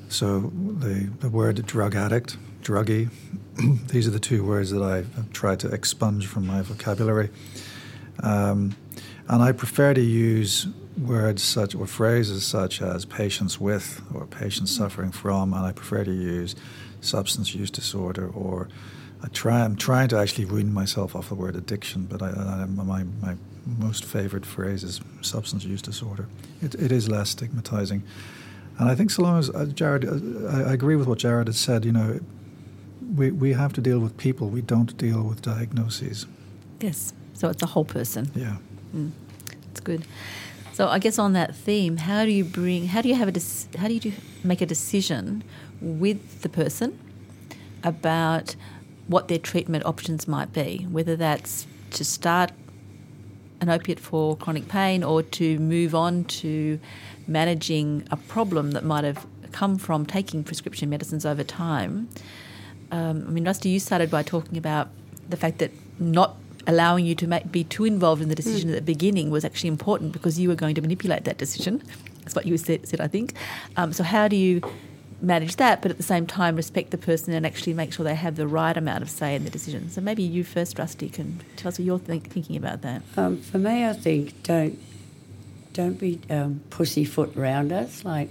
So 0.09 0.51
the, 0.53 1.09
the 1.21 1.29
word 1.29 1.65
drug 1.65 1.95
addict, 1.95 2.37
druggie, 2.62 3.10
these 3.88 4.08
are 4.08 4.12
the 4.12 4.19
two 4.19 4.43
words 4.43 4.72
that 4.72 4.82
I've 4.82 5.32
tried 5.34 5.60
to 5.62 5.67
expunge 5.69 6.28
from 6.28 6.48
my 6.48 6.62
vocabulary. 6.62 7.30
Um, 8.22 8.76
and 9.28 9.43
I 9.43 9.52
prefer 9.52 9.93
to 9.93 10.02
use 10.02 10.67
words 10.98 11.41
such 11.43 11.76
or 11.76 11.86
phrases 11.86 12.45
such 12.45 12.82
as 12.82 13.06
patients 13.06 13.60
with 13.60 14.02
or 14.13 14.26
patients 14.26 14.76
suffering 14.76 15.12
from, 15.12 15.54
and 15.54 15.65
I 15.65 15.72
prefer 15.72 16.04
to 16.04 16.12
use 16.12 16.56
substance 17.02 17.56
use 17.56 17.72
disorder 17.72 18.28
or 18.28 18.67
I 19.24 19.28
try. 19.28 19.62
I'm 19.62 19.76
trying 19.76 20.08
to 20.10 20.17
actually 20.17 20.45
wean 20.45 20.74
myself 20.74 21.15
off 21.15 21.30
the 21.30 21.36
word 21.36 21.56
addiction, 21.56 22.06
but 22.06 22.22
I, 22.22 22.30
I, 22.30 22.65
my 22.65 23.04
my 23.22 23.36
most 23.65 24.06
favorite 24.06 24.45
phrase 24.45 24.84
is 24.84 25.02
substance 25.22 25.63
use 25.65 25.82
disorder. 25.82 26.28
It, 26.62 26.76
it 26.76 26.91
is 26.91 27.10
less 27.10 27.30
stigmatizing, 27.32 28.04
and 28.78 28.89
I 28.89 28.95
think 28.95 29.12
so 29.12 29.24
long 29.24 29.39
as 29.39 29.50
uh, 29.50 29.65
Jared, 29.65 30.06
uh, 30.06 30.48
I, 30.48 30.69
I 30.69 30.74
agree 30.74 30.95
with 30.95 31.08
what 31.08 31.19
Jared 31.19 31.48
has 31.48 31.58
said. 31.58 31.84
You 31.84 31.91
know, 31.91 32.19
we 33.15 33.31
we 33.31 33.53
have 33.53 33.73
to 33.73 33.81
deal 33.81 33.99
with 33.99 34.17
people. 34.17 34.49
We 34.49 34.62
don't 34.62 34.95
deal 34.97 35.23
with 35.23 35.41
diagnoses. 35.41 36.25
Yes, 36.79 37.13
so 37.33 37.49
it's 37.49 37.63
a 37.63 37.67
whole 37.67 37.85
person. 37.85 38.31
Yeah. 38.35 38.57
Mm. 38.95 39.12
It's 39.71 39.79
good. 39.79 40.05
So 40.73 40.88
I 40.88 40.99
guess 40.99 41.19
on 41.19 41.33
that 41.33 41.55
theme, 41.55 41.97
how 41.97 42.25
do 42.25 42.31
you 42.31 42.45
bring? 42.45 42.88
How 42.88 43.01
do 43.01 43.09
you 43.09 43.15
have 43.15 43.27
a? 43.27 43.31
dec- 43.31 43.75
How 43.75 43.88
do 43.88 43.93
you 43.93 43.99
do, 43.99 44.13
make 44.43 44.62
a 44.62 44.65
decision 44.65 45.43
with 45.81 46.41
the 46.41 46.49
person 46.49 46.97
about 47.83 48.55
what 49.07 49.27
their 49.27 49.39
treatment 49.39 49.85
options 49.85 50.27
might 50.27 50.53
be? 50.53 50.88
Whether 50.89 51.15
that's 51.15 51.67
to 51.91 52.03
start 52.05 52.51
an 53.62 53.69
opiate 53.69 53.99
for 53.99 54.38
chronic 54.38 54.67
pain 54.69 55.03
or 55.03 55.21
to 55.21 55.59
move 55.59 55.93
on 55.93 56.23
to 56.25 56.79
managing 57.27 58.07
a 58.09 58.15
problem 58.17 58.71
that 58.71 58.85
might 58.85 59.03
have 59.03 59.25
come 59.51 59.77
from 59.77 60.05
taking 60.05 60.43
prescription 60.43 60.89
medicines 60.89 61.25
over 61.25 61.43
time. 61.43 62.07
Um, 62.91 63.25
I 63.28 63.32
mean, 63.32 63.45
Rusty, 63.45 63.69
you 63.69 63.80
started 63.80 64.10
by 64.10 64.23
talking 64.23 64.58
about 64.58 64.89
the 65.28 65.38
fact 65.38 65.60
that 65.60 65.71
not 65.99 66.36
allowing 66.67 67.06
you 67.06 67.15
to 67.15 67.28
make, 67.28 67.52
be 67.52 67.63
too 67.63 67.86
involved 67.86 68.21
in 68.21 68.30
the 68.30 68.36
decision 68.36 68.69
at 68.69 68.75
the 68.75 68.82
beginning 68.82 69.30
was 69.30 69.43
actually 69.45 69.69
important 69.69 70.12
because 70.12 70.39
you 70.39 70.49
were 70.49 70.56
going 70.56 70.75
to 70.75 70.82
manipulate 70.82 71.23
that 71.25 71.38
decision. 71.38 71.82
That's 72.21 72.36
what 72.36 72.45
you 72.45 72.58
said, 72.58 72.88
said 72.88 73.02
I 73.02 73.08
think. 73.08 73.34
Um, 73.75 73.93
so 73.93 74.04
how 74.04 74.28
do 74.28 74.36
you 74.36 74.62
manage 75.21 75.58
that, 75.58 75.82
but 75.82 75.91
at 75.91 75.97
the 75.97 76.04
same 76.04 76.25
time 76.25 76.56
respect 76.56 76.91
the 76.91 76.97
person 76.97 77.34
and 77.34 77.45
actually 77.45 77.73
make 77.73 77.91
sure 77.91 78.04
they 78.04 78.15
have 78.15 78.36
the 78.36 78.47
right 78.47 78.78
amount 78.78 79.02
of 79.02 79.10
say 79.10 79.36
in 79.36 79.43
the 79.43 79.49
decision? 79.49 79.89
So 79.89 80.02
maybe 80.02 80.23
you 80.23 80.43
first, 80.43 80.78
Rusty, 80.78 81.10
can 81.10 81.41
tell 81.56 81.69
us 81.69 81.80
what 81.80 81.86
you're 81.86 81.99
think, 81.99 82.30
thinking 82.30 82.56
about 82.56 82.82
that. 82.84 83.02
Um, 83.17 83.38
for 83.41 83.58
me, 83.58 83.86
I 83.86 83.93
think 83.93 84.43
don't 84.43 84.80
don't 85.73 85.99
be 85.99 86.19
um, 86.30 86.62
pussyfoot 86.69 87.38
around 87.38 87.71
us. 87.71 88.04
Like 88.04 88.30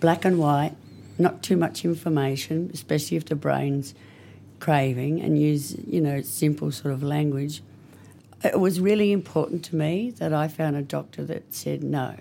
black 0.00 0.24
and 0.24 0.38
white, 0.38 0.74
not 1.18 1.42
too 1.42 1.56
much 1.56 1.84
information, 1.84 2.70
especially 2.74 3.16
if 3.16 3.24
the 3.26 3.34
brain's 3.36 3.94
craving, 4.60 5.20
and 5.20 5.40
use 5.40 5.76
you 5.86 6.00
know 6.00 6.20
simple 6.22 6.70
sort 6.72 6.92
of 6.94 7.02
language. 7.02 7.62
It 8.44 8.60
was 8.60 8.80
really 8.80 9.12
important 9.12 9.64
to 9.66 9.76
me 9.76 10.10
that 10.18 10.32
I 10.32 10.48
found 10.48 10.76
a 10.76 10.82
doctor 10.82 11.24
that 11.24 11.54
said 11.54 11.82
no, 11.82 12.14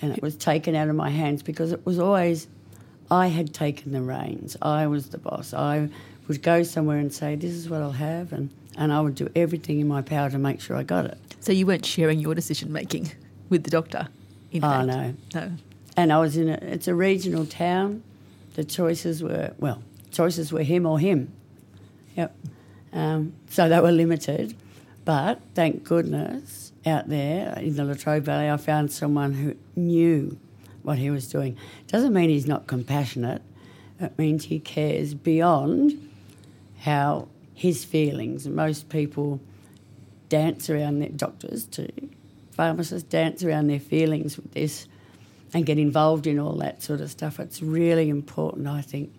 and 0.00 0.12
it 0.12 0.22
was 0.22 0.36
taken 0.36 0.74
out 0.74 0.88
of 0.88 0.96
my 0.96 1.10
hands 1.10 1.42
because 1.42 1.72
it 1.72 1.84
was 1.86 1.98
always 1.98 2.48
I 3.10 3.28
had 3.28 3.52
taken 3.54 3.92
the 3.92 4.02
reins. 4.02 4.56
I 4.62 4.86
was 4.86 5.10
the 5.10 5.18
boss. 5.18 5.52
I 5.54 5.88
would 6.28 6.42
go 6.42 6.62
somewhere 6.62 6.98
and 6.98 7.12
say, 7.12 7.34
"This 7.36 7.52
is 7.52 7.68
what 7.68 7.82
I'll 7.82 7.92
have," 7.92 8.32
and 8.32 8.50
and 8.76 8.92
I 8.92 9.00
would 9.00 9.14
do 9.14 9.28
everything 9.36 9.80
in 9.80 9.88
my 9.88 10.00
power 10.02 10.30
to 10.30 10.38
make 10.38 10.60
sure 10.60 10.76
I 10.76 10.82
got 10.82 11.04
it. 11.04 11.18
So 11.40 11.52
you 11.52 11.66
weren't 11.66 11.84
sharing 11.84 12.20
your 12.20 12.34
decision 12.34 12.72
making 12.72 13.10
with 13.48 13.64
the 13.64 13.70
doctor. 13.70 14.08
In 14.50 14.64
Oh 14.64 14.68
fact. 14.70 14.86
no, 14.86 15.14
no. 15.34 15.52
And 15.96 16.12
I 16.12 16.18
was 16.18 16.36
in 16.36 16.48
a. 16.48 16.58
It's 16.62 16.88
a 16.88 16.94
regional 16.94 17.46
town. 17.46 18.02
The 18.54 18.64
choices 18.64 19.22
were 19.22 19.54
well, 19.58 19.82
choices 20.10 20.52
were 20.52 20.62
him 20.62 20.86
or 20.86 20.98
him. 20.98 21.32
Yep. 22.16 22.34
Um, 22.92 23.32
so 23.48 23.68
they 23.68 23.80
were 23.80 23.92
limited, 23.92 24.54
but 25.04 25.40
thank 25.54 25.84
goodness 25.84 26.72
out 26.84 27.08
there 27.08 27.56
in 27.58 27.76
the 27.76 27.84
Latrobe 27.84 28.24
Valley, 28.24 28.50
I 28.50 28.56
found 28.56 28.92
someone 28.92 29.32
who 29.34 29.54
knew 29.76 30.38
what 30.82 30.98
he 30.98 31.10
was 31.10 31.28
doing. 31.28 31.56
Doesn't 31.86 32.12
mean 32.12 32.28
he's 32.28 32.46
not 32.46 32.66
compassionate. 32.66 33.42
It 34.00 34.18
means 34.18 34.44
he 34.44 34.58
cares 34.58 35.14
beyond 35.14 36.10
how 36.80 37.28
his 37.54 37.84
feelings. 37.84 38.48
Most 38.48 38.88
people 38.88 39.40
dance 40.28 40.68
around 40.68 40.98
their 40.98 41.10
doctors 41.10 41.64
too. 41.64 41.92
Pharmacists 42.50 43.08
dance 43.08 43.44
around 43.44 43.68
their 43.68 43.80
feelings 43.80 44.36
with 44.36 44.52
this 44.52 44.88
and 45.54 45.66
get 45.66 45.78
involved 45.78 46.26
in 46.26 46.38
all 46.38 46.54
that 46.54 46.82
sort 46.82 47.00
of 47.00 47.10
stuff. 47.10 47.38
It's 47.40 47.62
really 47.62 48.08
important, 48.08 48.66
I 48.66 48.80
think, 48.82 49.12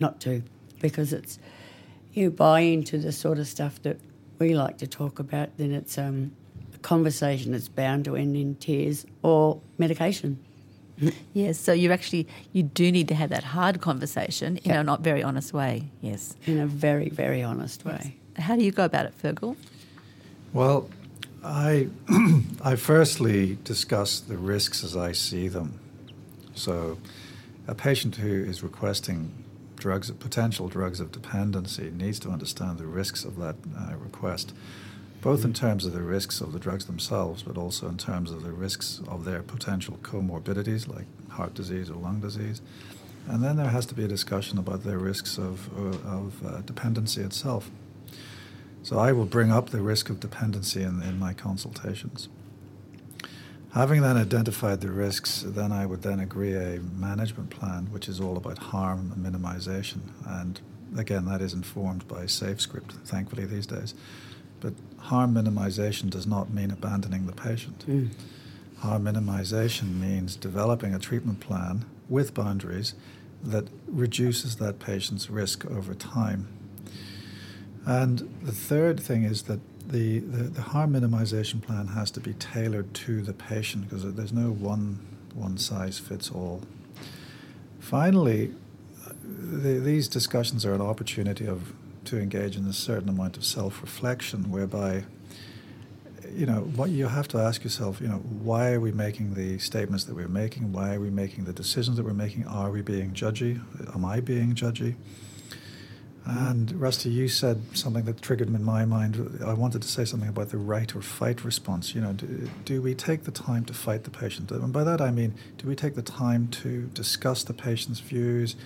not 0.00 0.20
to, 0.22 0.42
because 0.80 1.12
it's 1.12 1.38
you 2.12 2.30
buy 2.30 2.60
into 2.60 2.98
the 2.98 3.12
sort 3.12 3.38
of 3.38 3.46
stuff 3.46 3.80
that 3.82 3.98
we 4.38 4.54
like 4.54 4.78
to 4.78 4.86
talk 4.86 5.18
about, 5.18 5.56
then 5.58 5.72
it's 5.72 5.96
um, 5.98 6.32
a 6.74 6.78
conversation 6.78 7.52
that's 7.52 7.68
bound 7.68 8.04
to 8.06 8.16
end 8.16 8.36
in 8.36 8.54
tears 8.56 9.06
or 9.22 9.60
medication. 9.78 10.38
Yes, 11.34 11.58
so 11.60 11.74
you 11.74 11.92
actually 11.92 12.26
you 12.54 12.62
do 12.62 12.90
need 12.90 13.06
to 13.08 13.14
have 13.14 13.28
that 13.28 13.44
hard 13.44 13.82
conversation 13.82 14.56
in 14.56 14.70
Yeah. 14.70 14.80
a 14.80 14.82
not 14.82 15.02
very 15.02 15.22
honest 15.22 15.52
way. 15.52 15.90
Yes. 16.00 16.34
In 16.46 16.58
a 16.58 16.66
very, 16.66 17.10
very 17.10 17.42
honest 17.42 17.84
way. 17.84 18.16
How 18.36 18.56
do 18.56 18.64
you 18.64 18.72
go 18.72 18.86
about 18.86 19.04
it, 19.04 19.12
Fergal? 19.22 19.56
Well, 20.54 20.88
I, 21.46 21.88
I 22.62 22.74
firstly 22.74 23.58
discuss 23.62 24.18
the 24.18 24.36
risks 24.36 24.82
as 24.82 24.96
I 24.96 25.12
see 25.12 25.46
them. 25.46 25.78
So, 26.54 26.98
a 27.68 27.74
patient 27.74 28.16
who 28.16 28.44
is 28.44 28.62
requesting 28.62 29.32
drugs, 29.76 30.10
potential 30.10 30.68
drugs 30.68 30.98
of 30.98 31.12
dependency, 31.12 31.90
needs 31.90 32.18
to 32.20 32.30
understand 32.30 32.78
the 32.78 32.86
risks 32.86 33.24
of 33.24 33.36
that 33.36 33.56
uh, 33.78 33.96
request, 33.96 34.54
both 35.20 35.44
in 35.44 35.52
terms 35.52 35.84
of 35.84 35.92
the 35.92 36.02
risks 36.02 36.40
of 36.40 36.52
the 36.52 36.58
drugs 36.58 36.86
themselves, 36.86 37.42
but 37.44 37.56
also 37.56 37.88
in 37.88 37.96
terms 37.96 38.32
of 38.32 38.42
the 38.42 38.52
risks 38.52 39.00
of 39.06 39.24
their 39.24 39.42
potential 39.42 39.98
comorbidities 40.02 40.88
like 40.88 41.06
heart 41.30 41.54
disease 41.54 41.90
or 41.90 41.94
lung 41.94 42.20
disease. 42.20 42.60
And 43.28 43.42
then 43.42 43.56
there 43.56 43.68
has 43.68 43.86
to 43.86 43.94
be 43.94 44.04
a 44.04 44.08
discussion 44.08 44.58
about 44.58 44.82
the 44.82 44.98
risks 44.98 45.38
of, 45.38 45.68
uh, 45.78 46.08
of 46.08 46.46
uh, 46.46 46.60
dependency 46.62 47.22
itself. 47.22 47.70
So 48.86 49.00
I 49.00 49.10
will 49.10 49.26
bring 49.26 49.50
up 49.50 49.70
the 49.70 49.80
risk 49.80 50.10
of 50.10 50.20
dependency 50.20 50.80
in, 50.80 51.02
in 51.02 51.18
my 51.18 51.32
consultations. 51.32 52.28
Having 53.74 54.02
then 54.02 54.16
identified 54.16 54.80
the 54.80 54.92
risks, 54.92 55.42
then 55.44 55.72
I 55.72 55.86
would 55.86 56.02
then 56.02 56.20
agree 56.20 56.54
a 56.54 56.78
management 56.78 57.50
plan, 57.50 57.88
which 57.90 58.08
is 58.08 58.20
all 58.20 58.36
about 58.36 58.58
harm 58.58 59.12
and 59.12 59.26
minimization. 59.26 60.02
And 60.24 60.60
again, 60.96 61.24
that 61.24 61.42
is 61.42 61.52
informed 61.52 62.06
by 62.06 62.26
SafeScript, 62.26 62.92
thankfully 63.04 63.44
these 63.44 63.66
days. 63.66 63.92
But 64.60 64.74
harm 64.98 65.34
minimization 65.34 66.08
does 66.08 66.28
not 66.28 66.54
mean 66.54 66.70
abandoning 66.70 67.26
the 67.26 67.32
patient. 67.32 67.84
Mm. 67.88 68.10
Harm 68.78 69.02
minimization 69.02 69.98
means 69.98 70.36
developing 70.36 70.94
a 70.94 71.00
treatment 71.00 71.40
plan 71.40 71.86
with 72.08 72.34
boundaries 72.34 72.94
that 73.42 73.66
reduces 73.88 74.56
that 74.58 74.78
patient's 74.78 75.28
risk 75.28 75.66
over 75.66 75.92
time. 75.92 76.46
And 77.86 78.28
the 78.42 78.52
third 78.52 78.98
thing 78.98 79.22
is 79.22 79.42
that 79.42 79.60
the, 79.88 80.18
the, 80.18 80.42
the 80.42 80.62
harm 80.62 80.94
minimization 80.94 81.62
plan 81.62 81.86
has 81.88 82.10
to 82.12 82.20
be 82.20 82.34
tailored 82.34 82.92
to 82.94 83.22
the 83.22 83.32
patient 83.32 83.88
because 83.88 84.12
there's 84.14 84.32
no 84.32 84.50
one, 84.50 84.98
one 85.34 85.56
size 85.56 86.00
fits 86.00 86.28
all. 86.30 86.62
Finally, 87.78 88.52
the, 89.22 89.78
these 89.78 90.08
discussions 90.08 90.66
are 90.66 90.74
an 90.74 90.80
opportunity 90.80 91.46
of, 91.46 91.72
to 92.04 92.18
engage 92.18 92.56
in 92.56 92.66
a 92.66 92.72
certain 92.72 93.08
amount 93.08 93.36
of 93.36 93.44
self 93.44 93.80
reflection 93.80 94.50
whereby 94.50 95.04
you 96.34 96.44
know 96.44 96.62
what 96.74 96.90
you 96.90 97.06
have 97.06 97.28
to 97.28 97.38
ask 97.38 97.62
yourself 97.62 98.00
you 98.00 98.08
know 98.08 98.18
why 98.42 98.72
are 98.72 98.80
we 98.80 98.90
making 98.90 99.34
the 99.34 99.58
statements 99.58 100.04
that 100.04 100.14
we're 100.14 100.28
making? 100.28 100.72
Why 100.72 100.94
are 100.94 101.00
we 101.00 101.10
making 101.10 101.44
the 101.44 101.52
decisions 101.52 101.96
that 101.96 102.04
we're 102.04 102.14
making? 102.14 102.46
Are 102.46 102.70
we 102.70 102.82
being 102.82 103.12
judgy? 103.12 103.60
Am 103.94 104.04
i 104.04 104.20
being 104.20 104.54
judgy 104.54 104.96
and 106.26 106.72
Rusty, 106.72 107.08
you 107.08 107.28
said 107.28 107.62
something 107.74 108.04
that 108.04 108.20
triggered 108.20 108.48
in 108.48 108.64
my 108.64 108.84
mind. 108.84 109.40
I 109.46 109.52
wanted 109.52 109.82
to 109.82 109.88
say 109.88 110.04
something 110.04 110.28
about 110.28 110.48
the 110.48 110.58
right 110.58 110.94
or 110.96 111.00
fight 111.00 111.44
response. 111.44 111.94
You 111.94 112.00
know, 112.00 112.12
do, 112.14 112.50
do, 112.64 112.82
we 112.82 112.94
take 112.96 113.22
the 113.24 113.30
time 113.30 113.64
to 113.66 113.72
fight 113.72 114.02
the 114.02 114.10
patient? 114.10 114.50
And 114.50 114.72
by 114.72 114.82
that 114.82 115.00
I 115.00 115.12
mean, 115.12 115.34
do 115.56 115.68
we 115.68 115.76
take 115.76 115.94
the 115.94 116.02
time 116.02 116.48
to 116.48 116.86
discuss 116.94 117.44
the 117.44 117.54
patient's 117.54 118.00
views, 118.00 118.56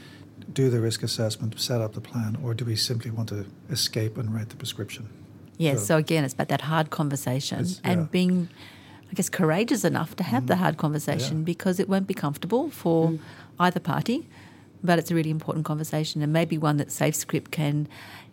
do 0.50 0.70
the 0.70 0.80
risk 0.80 1.02
assessment, 1.02 1.60
set 1.60 1.82
up 1.82 1.92
the 1.92 2.00
plan, 2.00 2.38
or 2.42 2.54
do 2.54 2.64
we 2.64 2.76
simply 2.76 3.10
want 3.10 3.28
to 3.28 3.44
escape 3.70 4.16
and 4.16 4.34
write 4.34 4.48
the 4.48 4.56
prescription? 4.56 5.10
Yes, 5.58 5.80
So- 5.80 5.84
so 5.84 5.96
again, 5.98 6.24
it's 6.24 6.32
about 6.32 6.48
that 6.48 6.62
hard 6.62 6.88
conversation 6.88 7.66
and 7.84 8.00
yeah. 8.00 8.06
being, 8.10 8.48
I 9.10 9.14
guess, 9.14 9.28
courageous 9.28 9.84
enough 9.84 10.16
to 10.16 10.24
have 10.24 10.46
the 10.46 10.54
mm. 10.54 10.60
hard 10.60 10.78
conversation 10.78 11.38
Yeah. 11.38 11.44
because 11.44 11.78
it 11.78 11.90
won't 11.90 12.06
be 12.06 12.14
comfortable 12.14 12.70
for 12.70 13.10
mm. 13.10 13.18
either 13.58 13.80
party, 13.80 14.26
but 14.82 14.98
it's 14.98 15.10
a 15.10 15.14
really 15.14 15.30
important 15.30 15.64
conversation 15.64 16.22
and 16.22 16.32
maybe 16.32 16.58
one 16.58 16.76
that 16.78 16.88
SafeScript 16.88 17.50
can 17.50 17.88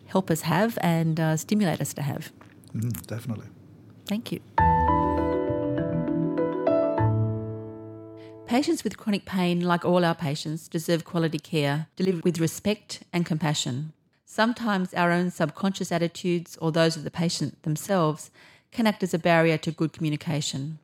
help 0.06 0.30
us 0.30 0.42
have 0.42 0.78
and 0.80 1.20
uh, 1.20 1.36
stimulate 1.36 1.80
us 1.80 1.92
to 1.94 2.02
have. 2.02 2.32
Mm, 2.74 3.06
definitely. 3.06 3.46
Thank 4.06 4.32
you. 4.32 4.40
Patients 8.46 8.82
with 8.82 8.96
chronic 8.96 9.26
pain, 9.26 9.60
like 9.60 9.84
all 9.84 10.06
our 10.06 10.14
patients, 10.14 10.68
deserve 10.68 11.04
quality 11.04 11.38
care 11.38 11.88
delivered 11.96 12.24
with 12.24 12.40
respect 12.40 13.02
and 13.12 13.26
compassion. 13.26 13.92
Sometimes 14.24 14.94
our 14.94 15.12
own 15.12 15.30
subconscious 15.30 15.92
attitudes 15.92 16.56
or 16.60 16.72
those 16.72 16.96
of 16.96 17.04
the 17.04 17.10
patient 17.10 17.62
themselves 17.62 18.30
can 18.72 18.86
act 18.86 19.02
as 19.02 19.12
a 19.12 19.18
barrier 19.18 19.58
to 19.58 19.70
good 19.70 19.92
communication. 19.92 20.78